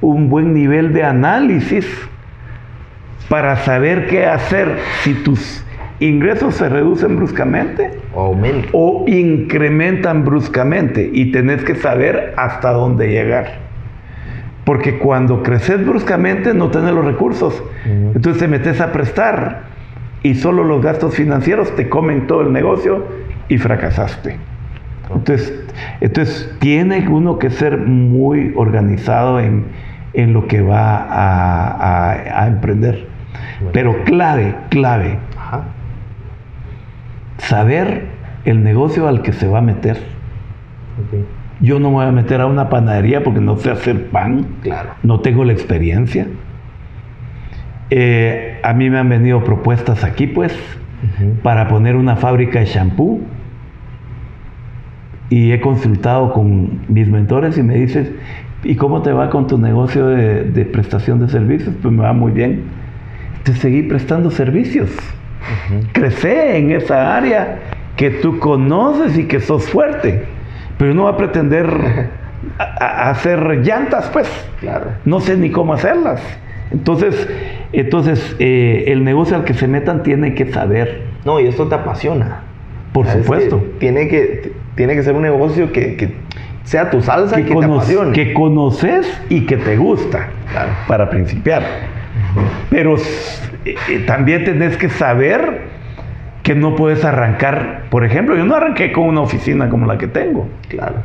[0.00, 1.86] un buen nivel de análisis
[3.28, 5.64] para saber qué hacer si tus
[6.00, 8.34] ingresos se reducen bruscamente O
[8.72, 13.66] o incrementan bruscamente y tenés que saber hasta dónde llegar.
[14.64, 17.54] Porque cuando creces bruscamente no tenés los recursos.
[17.84, 18.12] Ujú.
[18.14, 19.62] Entonces te metes a prestar
[20.22, 23.06] y solo los gastos financieros te comen todo el negocio
[23.48, 24.36] y fracasaste.
[25.14, 25.54] Entonces,
[26.02, 29.64] entonces tiene uno que ser muy organizado en,
[30.12, 33.06] en lo que va a, a- a emprender.
[33.72, 35.62] Pero clave, clave, Ajá.
[37.38, 38.06] saber
[38.44, 39.96] el negocio al que se va a meter.
[39.96, 41.18] Ok.
[41.60, 44.90] Yo no me voy a meter a una panadería porque no sé hacer pan, Claro.
[45.02, 46.26] no tengo la experiencia.
[47.90, 51.32] Eh, a mí me han venido propuestas aquí, pues, Ujú.
[51.42, 53.20] para poner una fábrica de shampoo.
[55.30, 58.10] Y he consultado con mis mentores y me dices,
[58.64, 61.74] ¿y cómo te va con tu negocio de, de prestación de servicios?
[61.82, 62.62] Pues me va muy bien.
[63.42, 64.90] Te seguí prestando servicios.
[65.92, 67.58] Crece en esa área
[67.96, 70.24] que tú conoces y que sos fuerte.
[70.78, 71.68] Pero no va a pretender
[72.58, 74.28] a, hacer llantas, pues.
[74.60, 74.86] Claro.
[75.04, 76.22] No sé ni cómo hacerlas.
[76.70, 77.28] Entonces,
[77.72, 81.02] entonces eh, el negocio al que se metan tiene que saber.
[81.24, 82.42] No, y esto te apasiona.
[82.92, 83.62] Por supuesto.
[83.78, 86.14] tiene, que, tiene que ser un negocio que,
[86.64, 88.12] sea tu salsa que, que te apasione.
[88.12, 90.28] Que conoces y que te gusta.
[90.50, 90.70] Claro.
[90.86, 91.62] Para principiar.
[92.70, 95.62] Pero eh, eh, también tenés que saber
[96.42, 97.84] que no puedes arrancar.
[97.90, 100.48] Por ejemplo, yo no arranqué con una oficina como la que tengo.
[100.68, 100.96] Claro.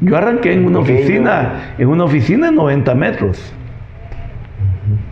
[0.00, 3.52] Yo arranqué en una oficina, en una oficina de 90 metros,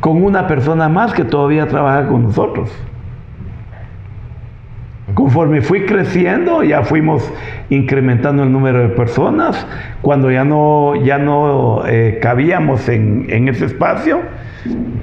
[0.01, 2.71] con una persona más que todavía trabaja con nosotros.
[5.15, 7.31] Conforme fui creciendo, ya fuimos
[7.71, 9.67] incrementando el número de personas.
[10.03, 14.21] Cuando ya no, ya no eh, cabíamos en, en, ese espacio,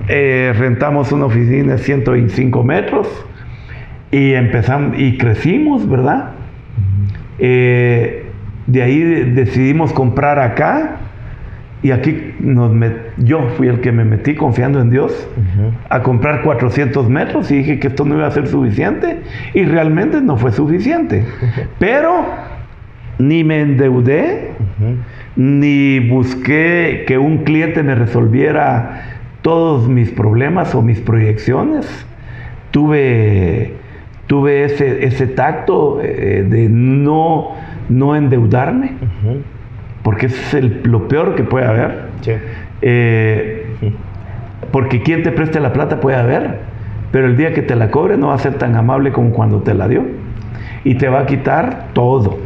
[0.08, 3.08] eh, rentamos una oficina de 125 metros
[4.12, 6.32] y empezamos y crecimos, ¿verdad?
[7.40, 8.26] Eh,
[8.68, 9.00] de ahí
[9.32, 10.98] decidimos comprar acá
[11.84, 12.72] y aquí nos
[13.18, 15.28] yo fui el que me metí confiando en Dios
[15.90, 19.22] a comprar 400 metros y dije que esto no iba a ser suficiente
[19.54, 21.26] y realmente no fue suficiente.
[21.80, 22.26] Pero
[23.18, 24.52] ni me endeudé,
[25.36, 31.88] ni busqué que un cliente me resolviera todos mis problemas o mis proyecciones.
[32.72, 33.74] Tuve,
[34.28, 37.56] tuve ese, ese tacto eh, de no
[37.92, 38.94] no endeudarme,
[40.02, 42.10] porque es lo peor que puede haber.
[42.82, 43.66] Eh,
[44.72, 46.60] porque quien te preste la plata puede haber,
[47.12, 49.62] pero el día que te la cobre no va a ser tan amable como cuando
[49.62, 50.06] te la dio.
[50.84, 52.40] Y te va a quitar todo.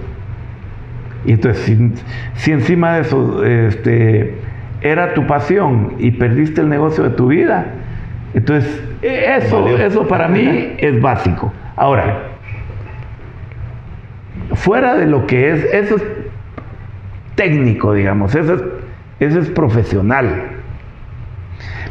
[1.26, 1.78] Y entonces,
[2.36, 4.36] si, encima de eso este,
[4.86, 7.66] era tu pasión y perdiste el negocio de tu vida,
[8.36, 11.52] entonces eso, eso para mí es básico.
[11.76, 12.30] Ahora,
[14.54, 16.04] fuera de lo que es, eso es
[17.34, 18.64] técnico, digamos, eso es,
[19.20, 20.44] eso es profesional.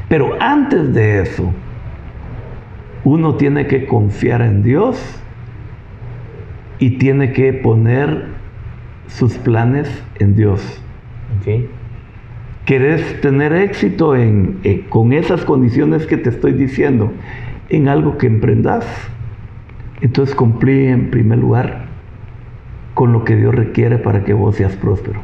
[0.08, 1.52] Pero antes de eso,
[3.02, 5.20] uno tiene que confiar en Dios
[6.78, 8.26] y tiene que poner
[9.08, 10.80] sus planes en Dios.
[11.40, 11.68] Okay.
[12.64, 17.12] ¿Querés tener éxito en, eh, con esas condiciones que te estoy diciendo
[17.68, 18.86] en algo que emprendas?
[20.00, 21.86] Entonces cumplí en primer lugar
[22.94, 25.20] con lo que Dios requiere para que vos seas próspero.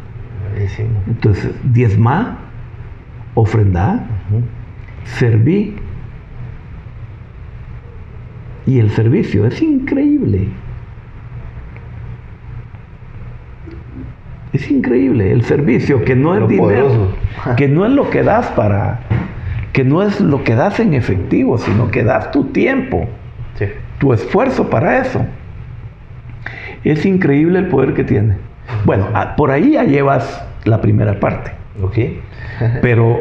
[1.07, 2.38] Entonces, diezma,
[3.34, 4.07] ofrenda,
[5.05, 5.76] serví.
[8.66, 10.49] Y el servicio es increíble.
[14.53, 17.12] Es increíble el servicio, que no es dinero,
[17.57, 19.01] que no es lo que das para,
[19.72, 23.09] que no es lo que das en efectivo, sino que das tu tiempo,
[23.98, 25.24] tu esfuerzo para eso.
[26.82, 28.36] Es increíble el poder que tiene.
[28.84, 31.53] Bueno, ah, por ahí ya llevas la primera parte.
[31.82, 31.98] Ok.
[32.82, 33.18] Pero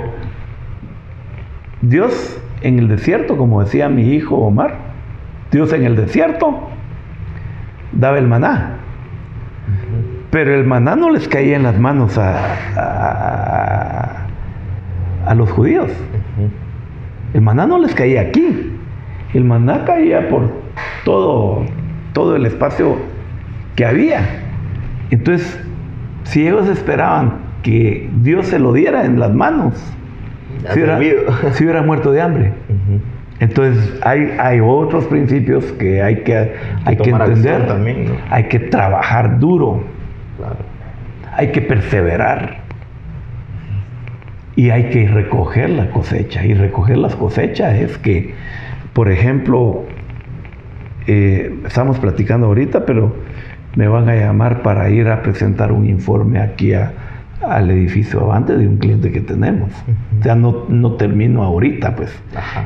[1.82, 4.76] Dios en el desierto, como decía mi hijo Omar,
[5.52, 6.70] Dios en el desierto
[7.92, 8.78] daba el maná.
[10.32, 12.38] Pero el maná no les caía en las manos a,
[15.26, 15.92] a, los judíos.
[17.34, 18.74] El maná no les caía aquí.
[19.34, 20.52] El maná caía por
[21.04, 21.66] todo,
[22.14, 22.98] todo el espacio
[23.76, 24.22] que había.
[25.10, 25.60] Entonces,
[26.24, 29.74] si ellos esperaban que Dios se lo diera en las manos,
[30.74, 32.54] si hubiera, muerto de hambre.
[33.40, 36.54] Entonces, hay, hay otros principios que hay que,
[36.86, 37.68] hay que, entender.
[37.68, 39.84] También, Hay que trabajar duro.
[41.40, 42.58] Hay que perseverar.
[44.58, 46.46] Y hay que recoger la cosecha.
[46.46, 48.34] Y recoger las cosechas es que,
[48.92, 49.86] por ejemplo,
[51.08, 53.16] eh, estamos platicando ahorita, pero
[53.78, 58.68] me van a llamar para ir a presentar un informe aquí al edificio Avante de
[58.68, 59.72] un cliente que tenemos.
[60.20, 62.14] O sea, no, no termino ahorita, pues.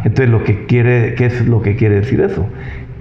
[0.03, 2.47] Entonces, lo que quiere, ¿qué es lo que quiere decir eso?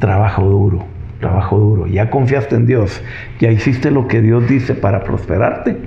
[0.00, 0.84] Trabajo duro,
[1.22, 1.86] trabajo duro.
[1.86, 3.02] Ya confiaste en Dios,
[3.38, 5.78] ya hiciste lo que Dios dice para prosperarte.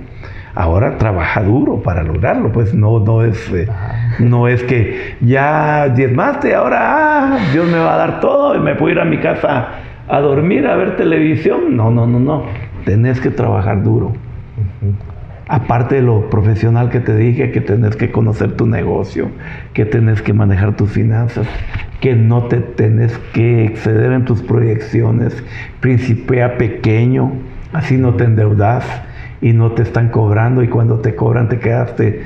[0.55, 3.67] Ahora trabaja duro para lograrlo, pues no, no, es, eh,
[4.19, 8.73] no es que ya diezmaste, ahora ah, Dios me va a dar todo y me
[8.75, 9.67] puedo ir a mi casa
[10.07, 11.75] a dormir, a ver televisión.
[11.75, 12.43] No, no, no, no.
[12.85, 14.13] Tenés que trabajar duro.
[15.47, 19.29] Aparte de lo profesional que te dije, que tenés que conocer tu negocio,
[19.73, 21.45] que tenés que manejar tus finanzas,
[22.01, 25.43] que no te tenés que exceder en tus proyecciones,
[25.81, 27.31] principia pequeño,
[27.73, 28.85] así no te endeudas
[29.39, 32.23] y no te están cobrando y cuando te cobran te quedaste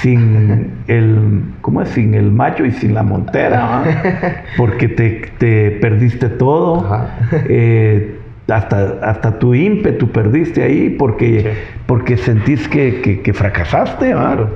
[0.00, 1.90] sin el, ¿cómo es?
[1.90, 7.06] Sin el macho y sin la montera, porque te, te, perdiste todo.
[7.48, 11.52] Eh, hasta, hasta tu ímpetu perdiste ahí porque,
[11.86, 14.48] porque sentís que, que, que fracasaste, ¿verdad?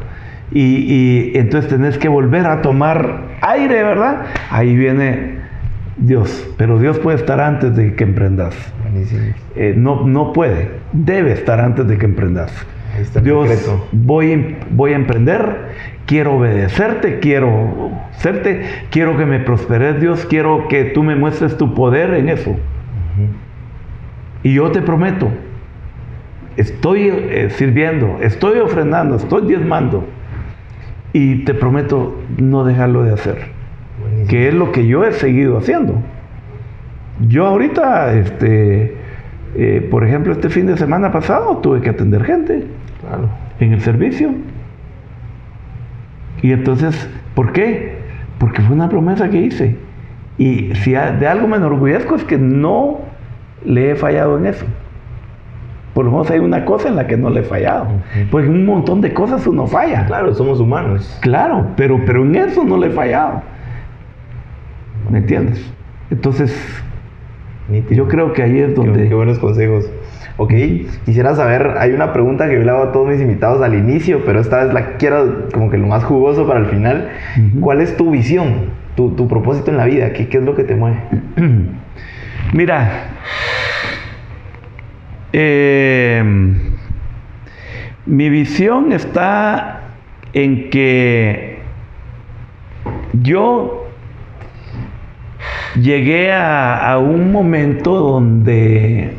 [0.51, 4.27] Y, y, entonces tenés que volver a tomar aire, ¿verdad?
[4.51, 5.37] Ahí viene
[5.97, 8.55] Dios, pero Dios puede estar antes de que emprendas.
[9.57, 12.53] Eh, no, no puede, debe estar antes de que emprendas.
[13.23, 13.49] Dios,
[13.93, 15.73] voy, voy a emprender,
[16.07, 21.75] quiero obedecerte, quiero serte, quiero que me prosperes Dios, quiero que tú me muestres tu
[21.75, 22.57] poder en eso.
[24.47, 25.29] Y yo te prometo,
[26.57, 30.07] estoy eh, sirviendo, estoy ofrendando, estoy diezmando.
[31.13, 33.39] Y te prometo no dejarlo de hacer.
[34.29, 36.01] Que es lo que yo he seguido haciendo.
[37.27, 38.97] Yo ahorita, este,
[39.57, 42.69] eh, por ejemplo, este fin de semana pasado tuve que atender gente
[43.59, 44.31] en el servicio.
[46.41, 47.97] Y entonces, ¿por qué?
[48.39, 49.77] Porque fue una promesa que hice.
[50.39, 53.16] Y si de algo me enorgullezco es que no
[53.67, 54.65] le he fallado en eso.
[55.95, 57.87] Por lo menos hay una cosa en la que no le he fallado.
[58.31, 60.05] Porque en un montón de cosas uno falla.
[60.07, 61.19] Claro, somos humanos.
[61.23, 63.43] Claro, pero, pero en eso no le he fallado.
[65.11, 65.73] ¿Me entiendes?
[66.11, 66.55] Entonces,
[67.91, 69.09] yo creo que ahí es donde...
[69.09, 69.91] Qué, buenos consejos.
[70.37, 70.53] Ok,
[71.07, 74.21] quisiera saber, hay una pregunta que yo le hago a todos mis invitados al inicio,
[74.27, 77.09] pero esta vez la quiero como que lo más jugoso para el final.
[77.61, 80.13] ¿Cuál es tu visión, tu, tu propósito en la vida?
[80.13, 80.99] ¿Qué, ¿Qué, es lo que te mueve?
[82.53, 83.09] Mira,
[85.33, 86.23] eh,
[88.07, 89.81] mi visión está
[90.33, 91.59] en que
[93.23, 93.89] yo
[95.75, 99.13] llegué a, un momento donde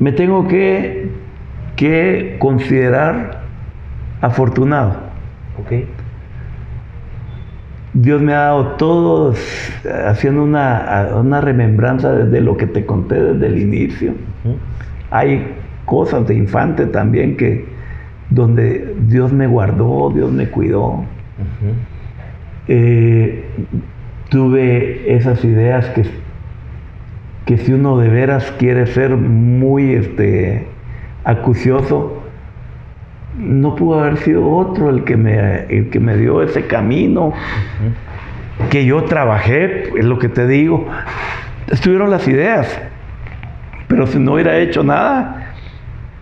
[0.00, 1.10] me tengo que,
[1.76, 3.42] que considerar
[4.20, 4.96] afortunado.
[7.94, 9.34] Dios me ha dado todo
[10.06, 14.14] haciendo una, una remembranza desde lo que te conté desde el inicio.
[15.10, 15.46] Hay
[15.84, 17.66] cosas de infante también que
[18.30, 21.04] donde Dios me guardó, Dios me cuidó.
[22.68, 23.44] Eh,
[24.30, 26.06] tuve esas ideas que,
[27.44, 30.66] que si uno de veras quiere ser muy este,
[31.24, 32.21] acucioso,
[33.38, 37.32] no pudo haber sido otro el que me, el que me dio ese camino,
[38.70, 40.86] que yo trabajé, es lo que te digo,
[41.68, 42.80] estuvieron las ideas,
[43.88, 45.54] pero si no hubiera hecho nada,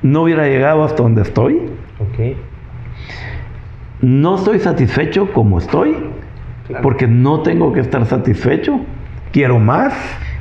[0.02, 1.60] no hubiera llegado hasta donde estoy.
[4.00, 5.96] No estoy satisfecho como estoy,
[6.82, 8.80] porque no tengo que estar satisfecho,
[9.32, 9.94] quiero más.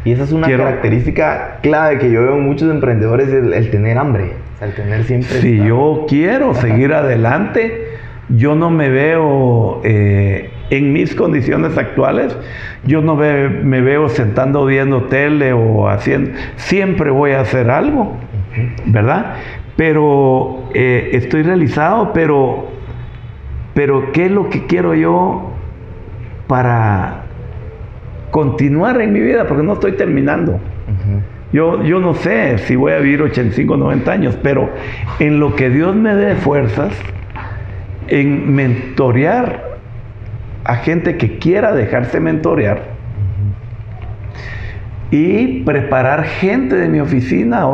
[0.06, 4.34] Y esa es una característica clave que yo veo en muchos emprendedores, el tener hambre
[4.68, 5.42] tener siempre...
[5.42, 7.90] Si yo quiero seguir adelante,
[8.30, 12.38] yo no me veo eh, en mis condiciones actuales,
[12.86, 18.18] yo no me veo sentando viendo tele o haciendo, siempre voy a hacer algo,
[18.86, 19.36] ¿verdad?
[19.76, 22.68] Pero eh, estoy realizado, pero,
[23.74, 25.52] pero ¿qué es lo que quiero yo
[26.48, 27.24] para
[28.32, 29.48] continuar en mi vida?
[29.48, 30.60] Porque no estoy terminando.
[31.52, 34.70] Yo, no sé si voy a vivir 85 o 90 años, pero
[35.18, 36.94] en lo que Dios me dé fuerzas,
[38.08, 39.78] en mentorear
[40.64, 42.84] a gente que quiera dejarse mentorear
[45.10, 47.66] y preparar gente de mi oficina.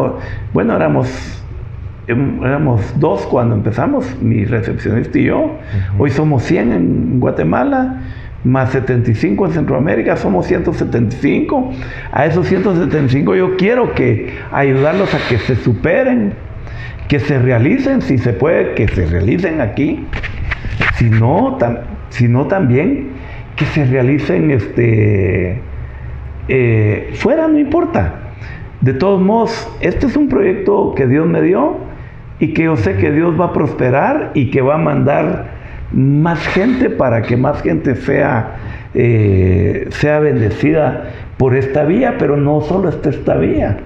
[0.53, 1.43] bueno, éramos,
[2.07, 5.57] em, éramos dos cuando empezamos, mi recepcionista y yo.
[5.97, 8.01] Hoy somos 100 en Guatemala
[8.46, 11.74] más 75 en Centroamérica, somos 175.
[12.12, 16.34] A esos 175 yo quiero que ayudarlos a que se superen,
[17.08, 20.06] que se realicen, si se puede, que se realicen aquí.
[20.96, 21.58] Si no,
[22.30, 23.10] no también
[23.56, 25.60] que se realicen este,
[26.48, 28.22] eh, fuera, no importa.
[28.82, 31.78] De todos modos, este es un proyecto que Dios me dio
[32.39, 35.55] y que yo sé que Dios va a prosperar y que va a mandar
[35.96, 38.56] más gente para que más gente sea,
[38.93, 41.06] eh, sea bendecida
[41.38, 43.78] por esta vía, pero no solo está esta vía.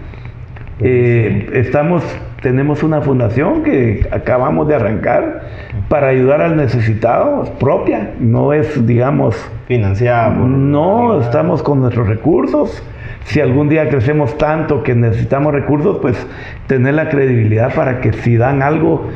[0.81, 2.03] Eh, estamos,
[2.41, 5.41] tenemos una fundación que acabamos de arrancar
[5.87, 9.35] para ayudar al necesitado, propia, no es, digamos,
[9.67, 10.29] financiada.
[10.29, 12.81] No, estamos con nuestros recursos.
[13.25, 16.25] Si algún día crecemos tanto que necesitamos recursos, pues
[16.65, 19.09] tener la credibilidad para que si dan algo,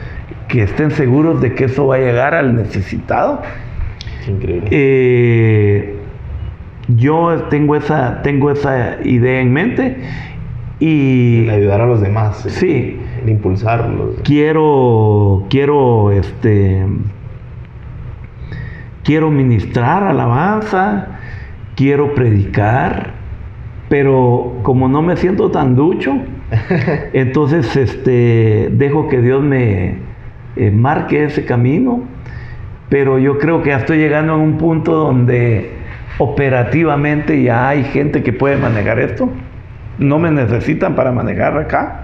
[0.48, 3.42] que estén seguros de que eso va a llegar al necesitado.
[4.28, 4.68] Increíble.
[4.72, 5.96] Eh,
[6.88, 9.98] yo tengo esa, tengo esa idea en mente
[10.80, 11.50] y...
[11.50, 12.46] ayudar a los demás.
[12.48, 13.00] Sí.
[13.26, 14.16] impulsarlos.
[14.24, 16.86] Quiero, quiero, este,
[19.04, 21.20] quiero ministrar alabanza,
[21.76, 23.14] quiero predicar,
[23.88, 26.14] pero como no me siento tan ducho,
[27.14, 30.13] entonces este, dejo que Dios me
[30.56, 32.04] eh, marque ese camino,
[32.90, 35.72] pero yo creo que ya estoy llegando a un punto donde
[36.18, 39.30] operativamente ya hay gente que puede manejar esto.
[39.98, 42.02] No me necesitan para manejar acá.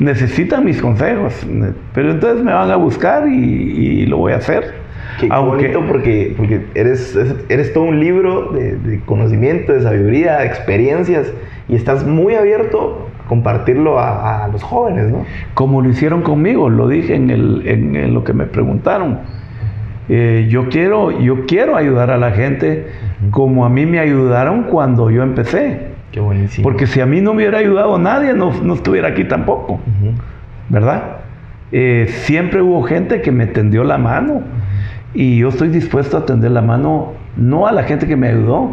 [0.00, 1.46] Necesitan mis consejos,
[1.94, 4.74] pero entonces me van a buscar y, lo voy a hacer.
[5.20, 7.16] Qué, bonito porque, porque eres,
[7.48, 11.32] eres todo un libro de, conocimiento, de sabiduría, de experiencias
[11.68, 15.24] y estás muy abierto compartirlo a, los jóvenes, ¿no?
[15.54, 19.20] Como lo hicieron conmigo, lo dije en, el, en, lo que me preguntaron.
[20.08, 22.88] Eh, yo, quiero, yo quiero ayudar a la gente
[23.30, 25.94] como a mí me ayudaron cuando yo empecé.
[26.12, 26.62] Qué buenísimo.
[26.62, 29.80] Porque si a mí no me hubiera ayudado nadie, no, no estuviera aquí tampoco.
[30.68, 31.16] ¿Verdad?
[31.72, 34.42] Eh, siempre hubo gente que me tendió la mano.
[35.14, 38.72] Y yo estoy dispuesto a tender la mano, no a la gente que me ayudó,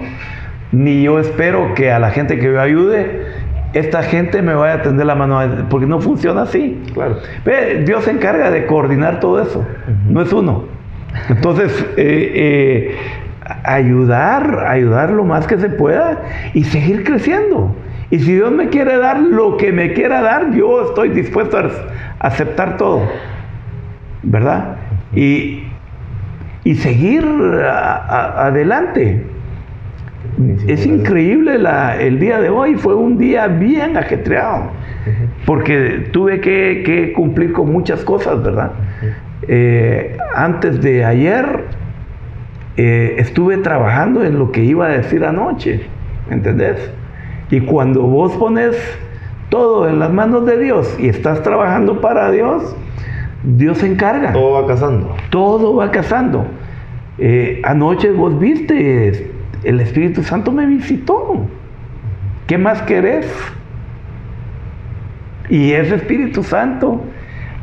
[0.71, 3.25] ni yo espero que a la gente que me ayude,
[3.73, 6.81] esta gente me vaya a tender la mano, porque no funciona así.
[6.93, 7.17] Claro.
[7.85, 9.65] Dios se encarga de coordinar todo eso,
[10.09, 10.65] no es uno.
[11.29, 12.97] Entonces, eh, eh,
[13.63, 16.21] ayudar, ayudar lo más que se pueda
[16.53, 17.75] y seguir creciendo.
[18.09, 21.69] Y si Dios me quiere dar lo que me quiera dar, yo estoy dispuesto a
[22.19, 23.01] aceptar todo.
[24.23, 24.75] ¿Verdad?
[25.15, 25.63] Y,
[26.65, 29.25] y seguir adelante.
[30.67, 31.59] Es increíble
[31.99, 34.71] el día de hoy, fue un día bien ajetreado,
[35.45, 38.71] porque tuve que, cumplir con muchas cosas, ¿verdad?
[39.47, 41.65] Eh, antes de ayer
[42.77, 45.81] eh, estuve trabajando en lo que iba a decir anoche,
[46.29, 46.91] ¿entendés?
[47.49, 48.75] Y cuando vos pones
[49.49, 52.75] todo en las manos de Dios y estás trabajando para Dios,
[53.43, 54.31] Dios se encarga.
[54.31, 55.15] Todo va casando.
[55.29, 56.45] Todo va casando.
[57.17, 59.31] Eh, anoche vos viste,
[59.63, 61.45] el Espíritu Santo me visitó.
[62.47, 63.27] ¿Qué más querés?
[65.49, 67.03] Y ese Espíritu Santo,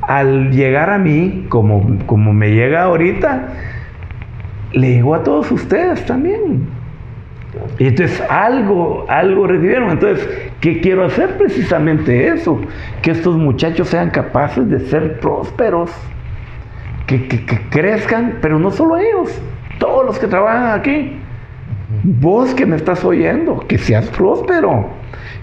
[0.02, 3.48] al llegar a mí, como, como me llega ahorita,
[4.72, 6.66] le llegó a todos ustedes también.
[7.78, 9.90] Y entonces algo, algo recibieron.
[9.90, 10.28] Entonces,
[10.60, 11.36] ¿qué quiero hacer?
[11.38, 12.60] Precisamente eso,
[13.02, 15.90] que estos muchachos sean capaces de ser prósperos,
[17.06, 17.26] que,
[17.70, 19.40] crezcan, pero no solo ellos,
[19.78, 21.16] todos los que trabajan aquí.
[22.02, 24.88] Vos que me estás oyendo, que seas próspero.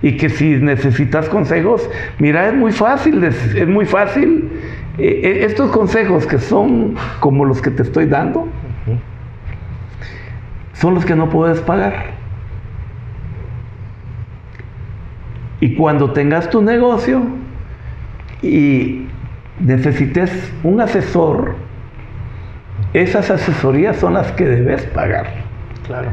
[0.01, 1.89] Y que si necesitas consejos,
[2.19, 4.49] mira, es muy fácil, es, muy fácil.
[4.97, 8.47] Eh, eh, estos consejos que son como los que te estoy dando,
[10.73, 12.13] son los que no puedes pagar.
[15.59, 17.23] Y cuando tengas tu negocio
[18.41, 19.07] y
[19.59, 21.55] necesites un asesor,
[22.93, 25.27] esas asesorías son las que debes pagar.
[25.85, 26.09] Claro.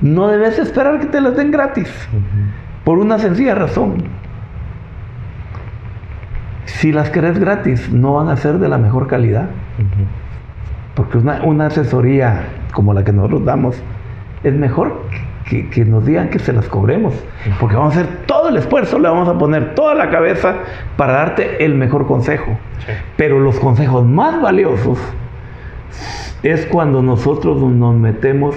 [0.00, 1.90] No debes esperar que te las den gratis.
[2.84, 4.04] Por una sencilla razón.
[6.64, 9.48] Si las querés gratis, no van a ser de la mejor calidad.
[10.94, 13.82] Porque una, una asesoría como la que nosotros damos
[14.44, 15.00] es mejor
[15.48, 17.14] que, nos digan que se las cobremos,
[17.60, 20.56] porque vamos a hacer todo el esfuerzo, le vamos a poner toda la cabeza
[20.96, 22.58] para darte el mejor consejo.
[23.16, 24.98] Pero los consejos más valiosos
[26.42, 28.56] es cuando nosotros nos metemos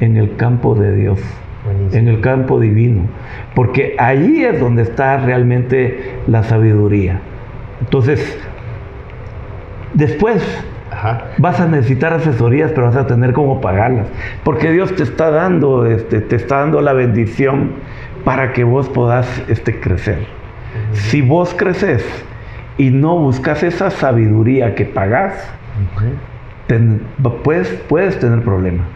[0.00, 1.20] en el campo de Dios,
[1.92, 3.02] en el campo divino,
[3.54, 7.20] porque ahí es donde está realmente la sabiduría.
[7.80, 8.38] Entonces,
[9.94, 10.42] después
[11.38, 14.06] Vas a necesitar asesorías, pero vas a tener cómo pagarlas.
[14.44, 17.72] Porque Dios te está dando, este, te está dando la bendición
[18.24, 20.26] para que vos puedas este, crecer.
[20.92, 22.04] Si vos creces
[22.76, 25.34] y no buscas esa sabiduría que pagas,
[27.44, 28.86] puedes, puedes tener problemas.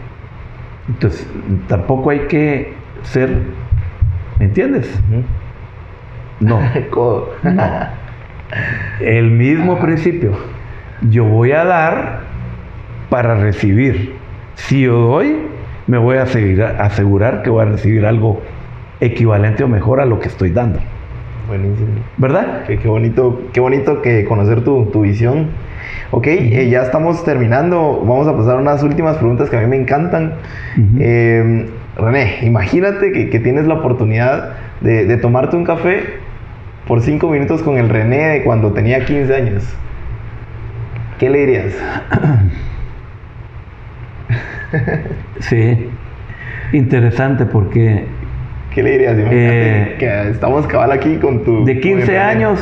[0.87, 1.27] Entonces,
[1.67, 2.73] tampoco hay que
[3.03, 3.29] ser,
[4.39, 4.99] ¿me entiendes?
[6.39, 6.59] no.
[8.99, 10.33] El mismo principio
[11.09, 12.21] yo voy a dar
[13.09, 14.15] para recibir.
[14.55, 15.37] Si yo doy,
[15.87, 18.41] me voy a asegurar que voy a recibir algo
[18.99, 20.79] equivalente o mejor a lo que estoy dando.
[21.47, 21.89] Buenísimo.
[22.17, 22.63] ¿Verdad?
[22.65, 25.49] Qué, bonito, qué bonito que conocer tu, visión.
[26.11, 28.03] Ok, eh, ya estamos terminando.
[28.05, 30.33] Vamos a pasar a unas últimas preguntas que a mí me encantan.
[30.99, 31.67] Em,
[31.97, 36.03] René, imagínate que, tienes la oportunidad de, de tomarte un café
[36.87, 39.63] por cinco minutos con el René de cuando tenía 15 años.
[41.19, 41.73] ¿Qué le dirías?
[45.39, 45.89] sí,
[46.73, 48.05] interesante porque...
[48.73, 49.15] ¿Qué le dirías?
[49.17, 51.63] Eh, que estamos cabal aquí con tu...
[51.63, 52.59] De 15 años,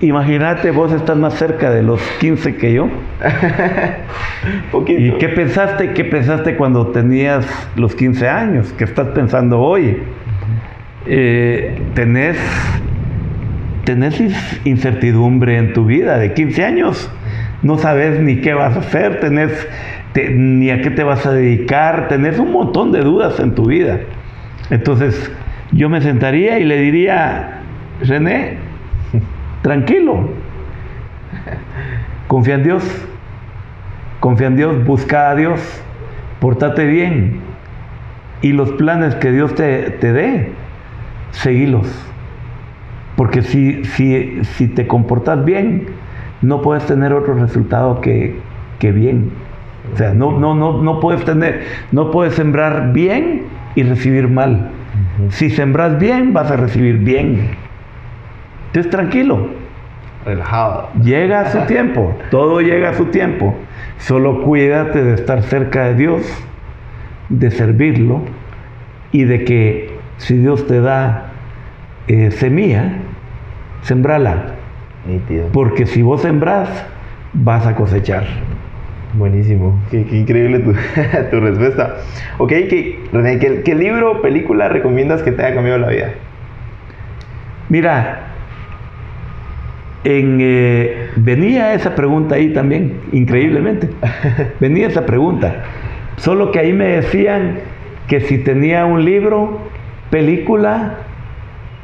[0.00, 2.88] imagínate, vos estás más cerca de los 15 que yo.
[4.70, 5.00] Poquito.
[5.00, 8.72] ¿Y qué pensaste, qué pensaste cuando tenías los 15 años?
[8.76, 9.98] ¿Qué estás pensando hoy?
[11.06, 12.36] Eh, tenés,
[14.64, 17.10] incertidumbre en tu vida de 15 años.
[17.62, 19.66] No sabes ni qué vas a hacer, tenés,
[20.12, 23.66] te- ni a qué te vas a dedicar, tenés un montón de dudas en tu
[23.66, 24.00] vida.
[24.70, 25.30] Entonces,
[25.72, 27.60] yo me sentaría y le diría,
[28.02, 28.58] René,
[29.62, 30.28] tranquilo,
[32.26, 32.84] confía en Dios,
[34.20, 35.60] confía en Dios, busca a Dios,
[36.40, 37.40] portate bien
[38.42, 40.52] y los planes que Dios te, te dé,
[41.30, 41.86] seguilos.
[43.16, 45.86] Porque si, si, si te comportas bien,
[46.42, 48.38] no puedes tener otro resultado que,
[48.78, 49.30] que bien.
[49.92, 53.42] O sea, no, no, no, no puedes tener, no puedes sembrar bien
[53.74, 54.70] y recibir mal.
[55.30, 57.50] Si sembras bien, vas a recibir bien.
[58.76, 59.48] Entonces tranquilo,
[60.26, 60.90] Relajado.
[61.02, 63.54] llega a su tiempo, todo llega a su tiempo.
[63.96, 66.46] Solo cuídate de estar cerca de Dios,
[67.30, 68.20] de servirlo
[69.12, 71.28] y de que si Dios te da
[72.06, 72.96] eh, semilla,
[73.80, 74.56] sembrala.
[75.54, 76.68] Porque si vos sembrás,
[77.32, 78.24] vas a cosechar.
[79.14, 79.80] Buenísimo.
[79.90, 80.74] Qué, qué increíble tu,
[81.30, 81.96] tu respuesta.
[82.36, 86.10] Ok, ¿qué, René, ¿qué, qué libro o película recomiendas que te haya cambiado la vida?
[87.70, 88.26] Mira,
[90.06, 93.90] en, eh, venía esa pregunta ahí también, increíblemente.
[94.60, 95.64] Venía esa pregunta.
[96.16, 97.58] Solo que ahí me decían
[98.06, 99.58] que si tenía un libro,
[100.10, 100.98] película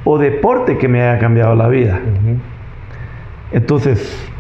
[0.05, 1.99] o deporte que me haya cambiado la vida.
[3.51, 4.31] Entonces,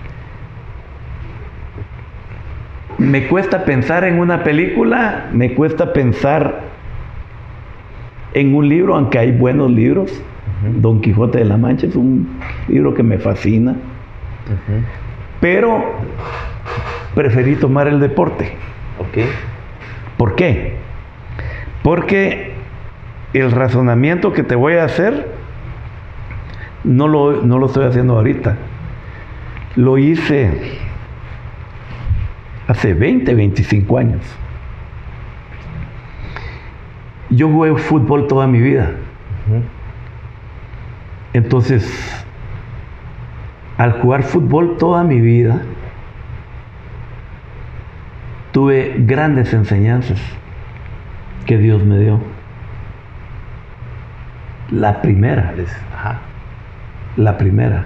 [2.99, 6.72] me cuesta pensar en una película, me cuesta pensar
[8.35, 10.23] en un libro, aunque hay buenos libros.
[10.81, 13.75] Don Quijote de la Mancha es un libro que me fascina,
[15.41, 15.85] pero
[17.15, 18.53] preferí tomar el deporte.
[18.99, 19.27] Ok.
[20.17, 20.77] ¿Por qué?
[21.83, 22.53] Porque
[23.35, 25.33] el razonamiento que te voy a hacer
[26.85, 28.57] no lo, no lo estoy haciendo ahorita.
[29.75, 30.79] Lo hice
[32.69, 34.21] hace 20, 25 años.
[37.33, 38.91] Yo jugué fútbol toda mi vida.
[41.33, 41.91] Entonces,
[43.79, 45.63] al jugar fútbol toda mi vida,
[48.53, 50.21] tuve grandes enseñanzas
[51.47, 52.21] que Dios me dio.
[54.71, 55.55] La primera,
[55.95, 56.19] Ajá.
[57.17, 57.85] la primera,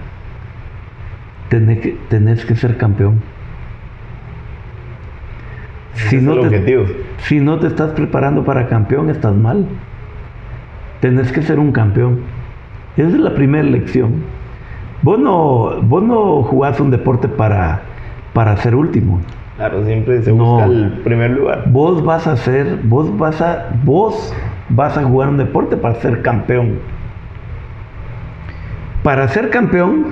[1.49, 3.23] tenés que, tenés que ser campeón.
[5.97, 6.85] Es el objetivo.
[7.19, 9.67] si no te estás preparando para campeón, estás mal.
[11.01, 12.21] Tenés que ser un campeón.
[12.97, 14.23] Esa es la primera lección.
[15.03, 17.81] Vos no, vos no jugás un deporte para,
[18.33, 19.21] para ser último.
[19.57, 20.45] Claro, siempre se No.
[20.45, 21.65] busca el primer lugar.
[21.67, 24.35] Vos vas a ser, vos vas a, vos
[24.69, 26.79] vas a jugar un deporte para ser campeón.
[29.03, 30.07] Para ser campeón,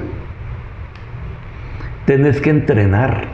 [2.07, 3.34] tenés que entrenar.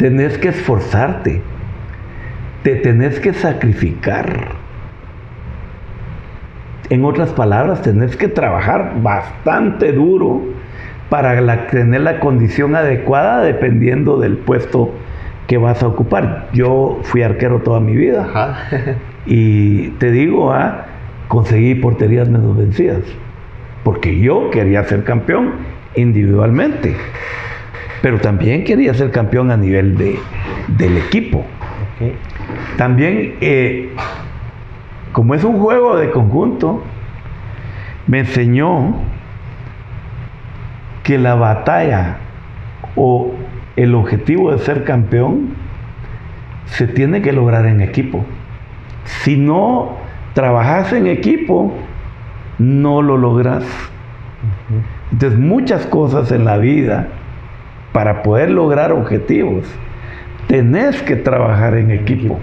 [0.00, 1.42] Tenés que esforzarte.
[2.62, 4.48] Te tenés que sacrificar.
[6.88, 10.40] En otras palabras, tenés que trabajar bastante duro
[11.10, 14.90] para la- tener la condición adecuada dependiendo del puesto
[15.46, 16.48] que vas a ocupar.
[16.54, 18.56] Yo fui arquero toda mi vida Ajá.
[19.26, 20.86] y te digo, ah,
[21.28, 23.02] conseguí porterías menos vencidas,
[23.84, 25.56] porque yo quería ser campeón
[25.94, 26.96] individualmente,
[28.02, 30.18] pero también quería ser campeón a nivel de,
[30.68, 31.44] del equipo.
[32.76, 33.90] También, eh,
[35.12, 36.82] como es un juego de conjunto,
[38.06, 38.94] me enseñó
[41.02, 42.18] que la batalla
[42.96, 43.32] o
[43.76, 45.54] el objetivo de ser campeón
[46.66, 48.24] se tiene que lograr en equipo.
[49.04, 49.96] Si no
[50.34, 51.74] trabajas en equipo,
[52.58, 53.64] no lo logras.
[55.12, 57.08] Entonces, muchas cosas en la vida,
[57.92, 59.66] para poder lograr objetivos,
[60.46, 62.38] tenés que trabajar en equipo.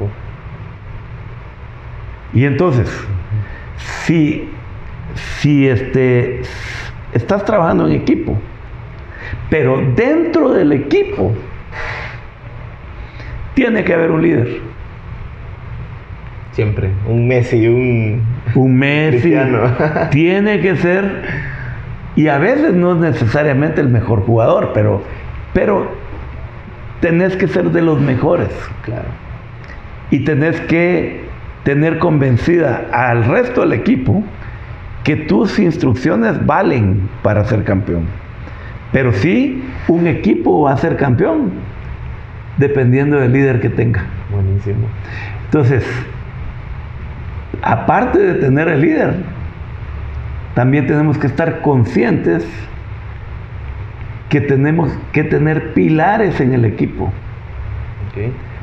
[2.34, 2.90] Y entonces,
[4.06, 4.50] si,
[5.40, 6.42] si este,
[7.14, 8.38] estás trabajando en equipo,
[9.50, 11.34] pero dentro del equipo
[13.54, 14.62] tiene que haber un líder.
[16.52, 16.90] Siempre.
[17.08, 18.24] Un Messi, un.
[18.56, 19.72] Un Messi Cristiano.
[20.12, 21.24] tiene que ser,
[22.16, 25.04] y a veces no es necesariamente el mejor jugador, pero,
[25.54, 25.92] pero
[27.02, 28.50] tenés que ser de los mejores.
[28.84, 29.10] Claro.
[30.10, 31.26] y tenés que
[31.64, 34.24] tener convencida al resto del equipo
[35.04, 38.04] que tus instrucciones valen para ser campeón.
[38.92, 41.52] Pero si un equipo va a ser campeón,
[42.58, 44.06] dependiendo del líder que tenga.
[44.32, 44.88] Buenísimo.
[45.46, 45.86] Entonces,
[47.62, 49.16] aparte de tener el líder,
[50.56, 52.46] también tenemos que estar conscientes
[54.30, 57.12] que tenemos que tener pilares en el equipo.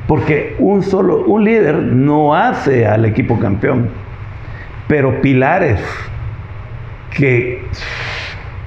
[0.06, 3.88] Porque un solo, un líder no hace al equipo campeón,
[4.88, 5.80] pero pilares
[7.10, 7.62] que,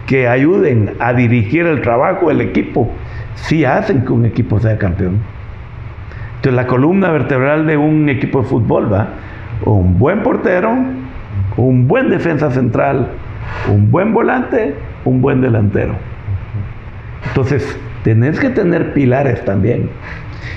[0.08, 2.90] que ayuden a dirigir el trabajo del equipo,
[3.36, 5.20] sí hacen que un equipo sea campeón.
[6.38, 9.10] Entonces la columna vertebral de un equipo de fútbol va
[9.66, 10.72] un buen portero,
[11.58, 13.10] un buen defensa central,
[13.70, 14.76] un buen volante,
[15.06, 15.96] un buen delantero.
[17.28, 19.90] Entonces, tenés que tener pilares también.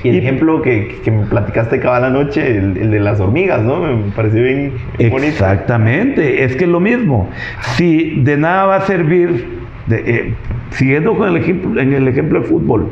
[0.02, 3.80] Y el ejemplo que, que, me platicaste cada la noche, el, de las hormigas, ¿no?
[3.80, 4.72] Me pareció bien,
[5.10, 5.26] bonito.
[5.26, 7.28] Exactamente, es que es lo mismo.
[7.76, 9.46] Si de nada va a servir,
[9.90, 10.32] eh,
[10.70, 12.90] siguiendo con el ejemplo, en el ejemplo de fútbol,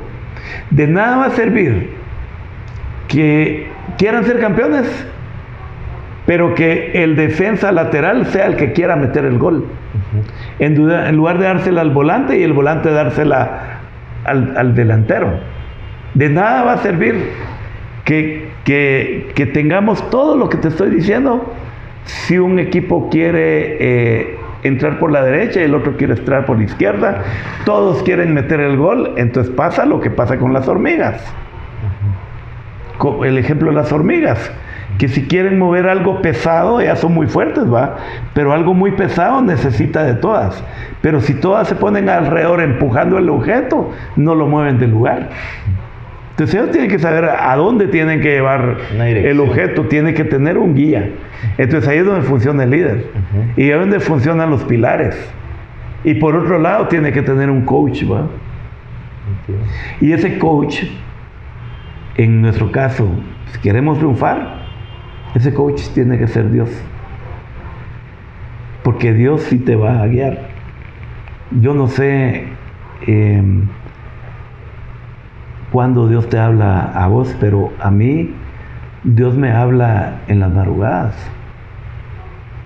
[0.71, 1.91] de nada va a servir
[3.09, 4.87] que quieran ser campeones,
[6.27, 9.65] pero que el defensa lateral sea el que quiera meter el gol.
[10.59, 13.80] En, en, lugar de dársela al volante y el volante dársela
[14.24, 15.32] al, al delantero.
[16.14, 17.30] De nada va a servir
[18.05, 21.52] que, que, que, tengamos todo lo que te estoy diciendo
[22.05, 26.59] si un equipo quiere eh, entrar por la derecha y el otro quiere entrar por
[26.59, 27.22] la izquierda.
[27.64, 31.22] Todos quieren meter el gol, entonces pasa lo que pasa con las hormigas.
[33.24, 34.51] El ejemplo de las hormigas
[34.99, 37.97] que si quieren mover algo pesado, ya son muy fuertes, ¿va?
[38.35, 40.62] Pero algo muy pesado necesita de todas.
[41.01, 45.29] Pero si todas se ponen alrededor empujando el objeto, no lo mueven del lugar.
[46.31, 50.59] Entonces ellos tienen que saber a dónde tienen que llevar el objeto, tiene que tener
[50.59, 51.11] un guía.
[51.59, 53.07] Entonces ahí es donde funciona el líder.
[53.57, 55.16] Y ahí es donde funcionan los pilares.
[56.03, 58.27] Y por otro lado tiene que tener un coach, ¿va?
[60.01, 60.85] Y ese coach,
[62.16, 63.09] en nuestro caso,
[63.53, 64.57] si queremos triunfar,
[65.35, 66.71] ese coach tiene que ser Dios.
[68.83, 70.49] Porque Dios sí te va a guiar.
[71.61, 72.45] Yo no sé
[73.07, 73.43] eh,
[75.73, 78.35] cuándo Dios te habla a vos, pero a mí
[79.05, 81.15] Dios me habla en las madrugadas.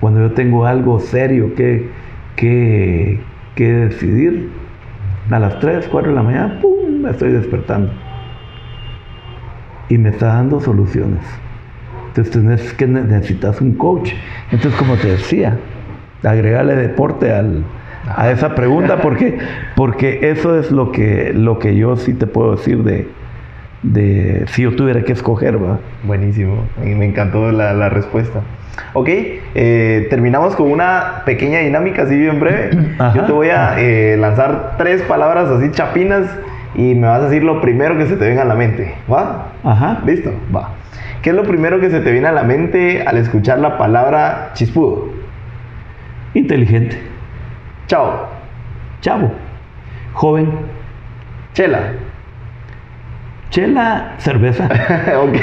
[0.01, 1.89] Cuando yo tengo algo serio que,
[2.37, 3.21] que,
[3.55, 4.51] que decidir,
[5.31, 7.01] a las 3, 4 de la mañana, ¡pum!
[7.03, 7.93] me estoy despertando.
[9.89, 11.23] Y me está dando soluciones.
[12.17, 14.13] Entonces que necesitas un coach.
[14.51, 15.57] Entonces, como te decía,
[16.23, 17.65] agregarle deporte al,
[18.17, 19.39] a esa pregunta porque,
[19.75, 23.09] porque eso es lo que, lo que yo sí te puedo decir de,
[23.83, 25.63] de si yo tuviera que escoger.
[25.63, 25.79] ¿va?
[26.05, 28.41] Buenísimo, me encantó la, la respuesta.
[28.95, 32.71] Ok, eh, terminamos con una pequeña dinámica así bien breve.
[33.15, 36.27] Yo te voy a eh, lanzar tres palabras así chapinas
[36.75, 38.95] y me vas a decir lo primero que se te venga a la mente.
[39.11, 39.49] ¿Va?
[39.63, 40.01] Ajá.
[40.07, 40.33] ¿Listo?
[40.55, 40.71] Va.
[41.23, 44.51] ¿Qué es lo primero que se te viene a la mente al escuchar la palabra
[44.55, 45.11] chispudo?
[46.35, 47.01] Inteligente.
[47.87, 48.27] Chao.
[49.01, 49.31] Chavo.
[50.15, 50.51] Joven.
[51.53, 51.93] Chela.
[53.51, 54.65] Chela, cerveza.
[55.23, 55.37] ok.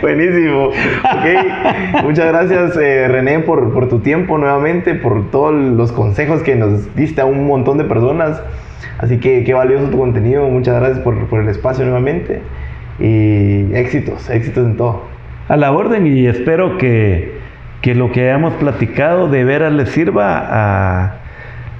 [0.00, 0.68] Buenísimo.
[0.68, 2.04] Ok.
[2.04, 6.94] Muchas gracias, eh, René, por, por, tu tiempo nuevamente, por todos los consejos que nos
[6.94, 8.42] diste a un montón de personas.
[8.96, 10.48] Así que qué valioso tu contenido.
[10.48, 12.40] Muchas gracias por, por el espacio nuevamente
[12.98, 15.02] y éxitos, éxitos en todo.
[15.48, 17.38] A la orden y espero que,
[17.82, 21.14] que lo que hayamos platicado de veras les sirva a,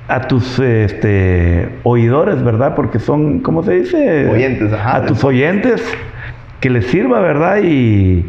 [0.09, 2.75] a tus este, oidores, ¿verdad?
[2.75, 4.29] Porque son, ¿cómo se dice?
[4.29, 4.97] Oyentes, ajá.
[4.97, 5.83] A tus oyentes,
[6.61, 7.59] que les sirva, ¿verdad?
[7.63, 8.27] Y,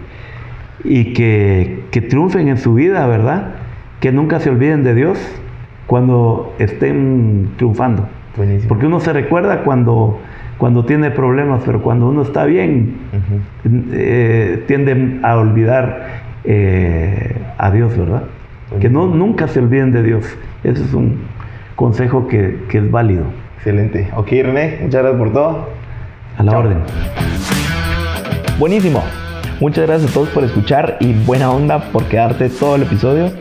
[0.83, 3.55] y que, que triunfen en su vida, ¿verdad?
[3.99, 5.19] Que nunca se olviden de Dios
[5.87, 8.07] cuando estén triunfando.
[8.37, 8.69] Buenísimo.
[8.69, 10.19] Porque uno se recuerda cuando
[10.57, 12.95] cuando tiene problemas, pero cuando uno está bien,
[13.91, 18.23] eh, tiende a olvidar eh, a Dios, ¿verdad?
[18.79, 20.25] Que no, nunca se olviden de Dios.
[20.63, 21.19] Ese es un
[21.75, 23.25] consejo que, que, es válido.
[23.57, 24.09] Excelente.
[24.15, 25.69] Ok, René, muchas gracias por todo.
[26.37, 26.77] A la orden.
[28.59, 29.03] Buenísimo.
[29.59, 33.31] Muchas gracias a todos por escuchar y buena onda por quedarte todo el episodio.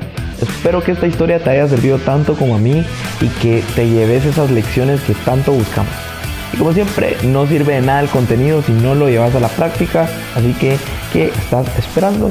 [0.40, 2.84] Espero que esta historia te haya servido tanto como a mí
[3.20, 6.13] y que te lleves esas lecciones que tanto buscamos.
[6.54, 9.48] Y como siempre, no sirve de nada el contenido si no lo llevas a la
[9.48, 10.08] práctica.
[10.36, 10.76] Así que,
[11.12, 12.30] ¿qué estás esperando?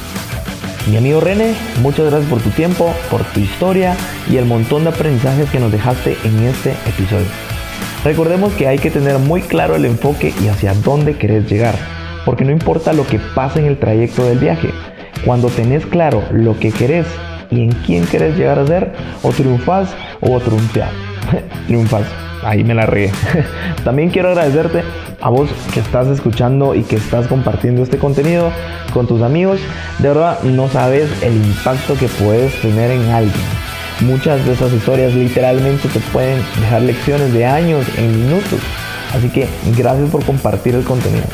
[0.90, 1.52] Mi amigo René,
[1.82, 3.96] muchas gracias por tu tiempo, por tu historia
[4.30, 7.26] y el montón de aprendizajes que nos dejaste en este episodio.
[8.02, 11.74] Recordemos que hay que tener muy claro el enfoque y hacia dónde querés llegar,
[12.24, 14.70] porque no importa lo que pase en el trayecto del viaje,
[15.26, 17.06] cuando tenés claro lo que querés
[17.50, 20.88] y en quién querés llegar a ser, o triunfas o triunfas.
[21.66, 22.06] triunfas
[22.44, 23.12] ahí me la regué.
[23.84, 24.82] También quiero agradecerte
[25.20, 28.50] a vos que estás escuchando y que estás compartiendo este contenido
[28.92, 29.60] con tus amigos.
[29.98, 33.44] De verdad, no sabes el impacto que puedes tener en alguien.
[34.00, 38.60] Muchas de esas historias literalmente te pueden dejar lecciones de años en minutos.
[39.14, 41.24] Así que gracias por compartir el contenido.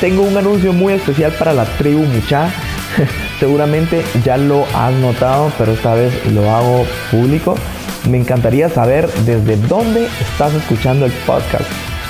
[0.00, 2.50] Tengo un anuncio muy especial para la tribu Mucha.
[3.40, 7.56] Seguramente ya lo has notado, pero esta vez lo hago público.
[8.08, 11.66] Me encantaría saber desde dónde estás escuchando el podcast.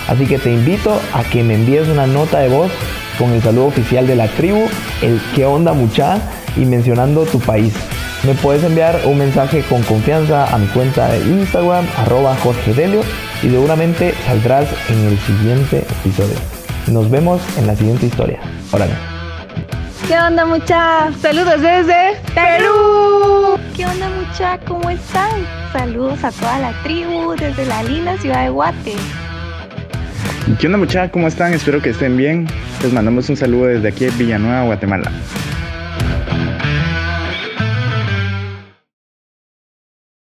[0.09, 2.71] Así que te invito a que me envíes una nota de voz
[3.19, 4.67] con el saludo oficial de la tribu,
[5.03, 6.19] el qué onda mucha
[6.57, 7.75] y mencionando tu país.
[8.25, 13.03] Me puedes enviar un mensaje con confianza a mi cuenta de Instagram, arroba Jorge Delio,
[13.43, 16.37] y seguramente saldrás en el siguiente episodio.
[16.89, 18.41] Nos vemos en la siguiente historia.
[18.73, 19.18] Órale.
[20.09, 21.13] ¿Qué onda mucha?
[21.21, 23.59] Saludos desde Perú.
[23.77, 24.59] ¿Qué onda mucha?
[24.61, 25.47] ¿Cómo están?
[25.71, 28.95] Saludos a toda la tribu desde la linda ciudad de Guate.
[30.59, 31.11] ¿Qué onda mucha?
[31.11, 31.53] ¿Cómo están?
[31.53, 32.49] Espero que estén bien.
[32.83, 35.13] Les mandamos un saludo desde aquí, Villanueva, Guatemala.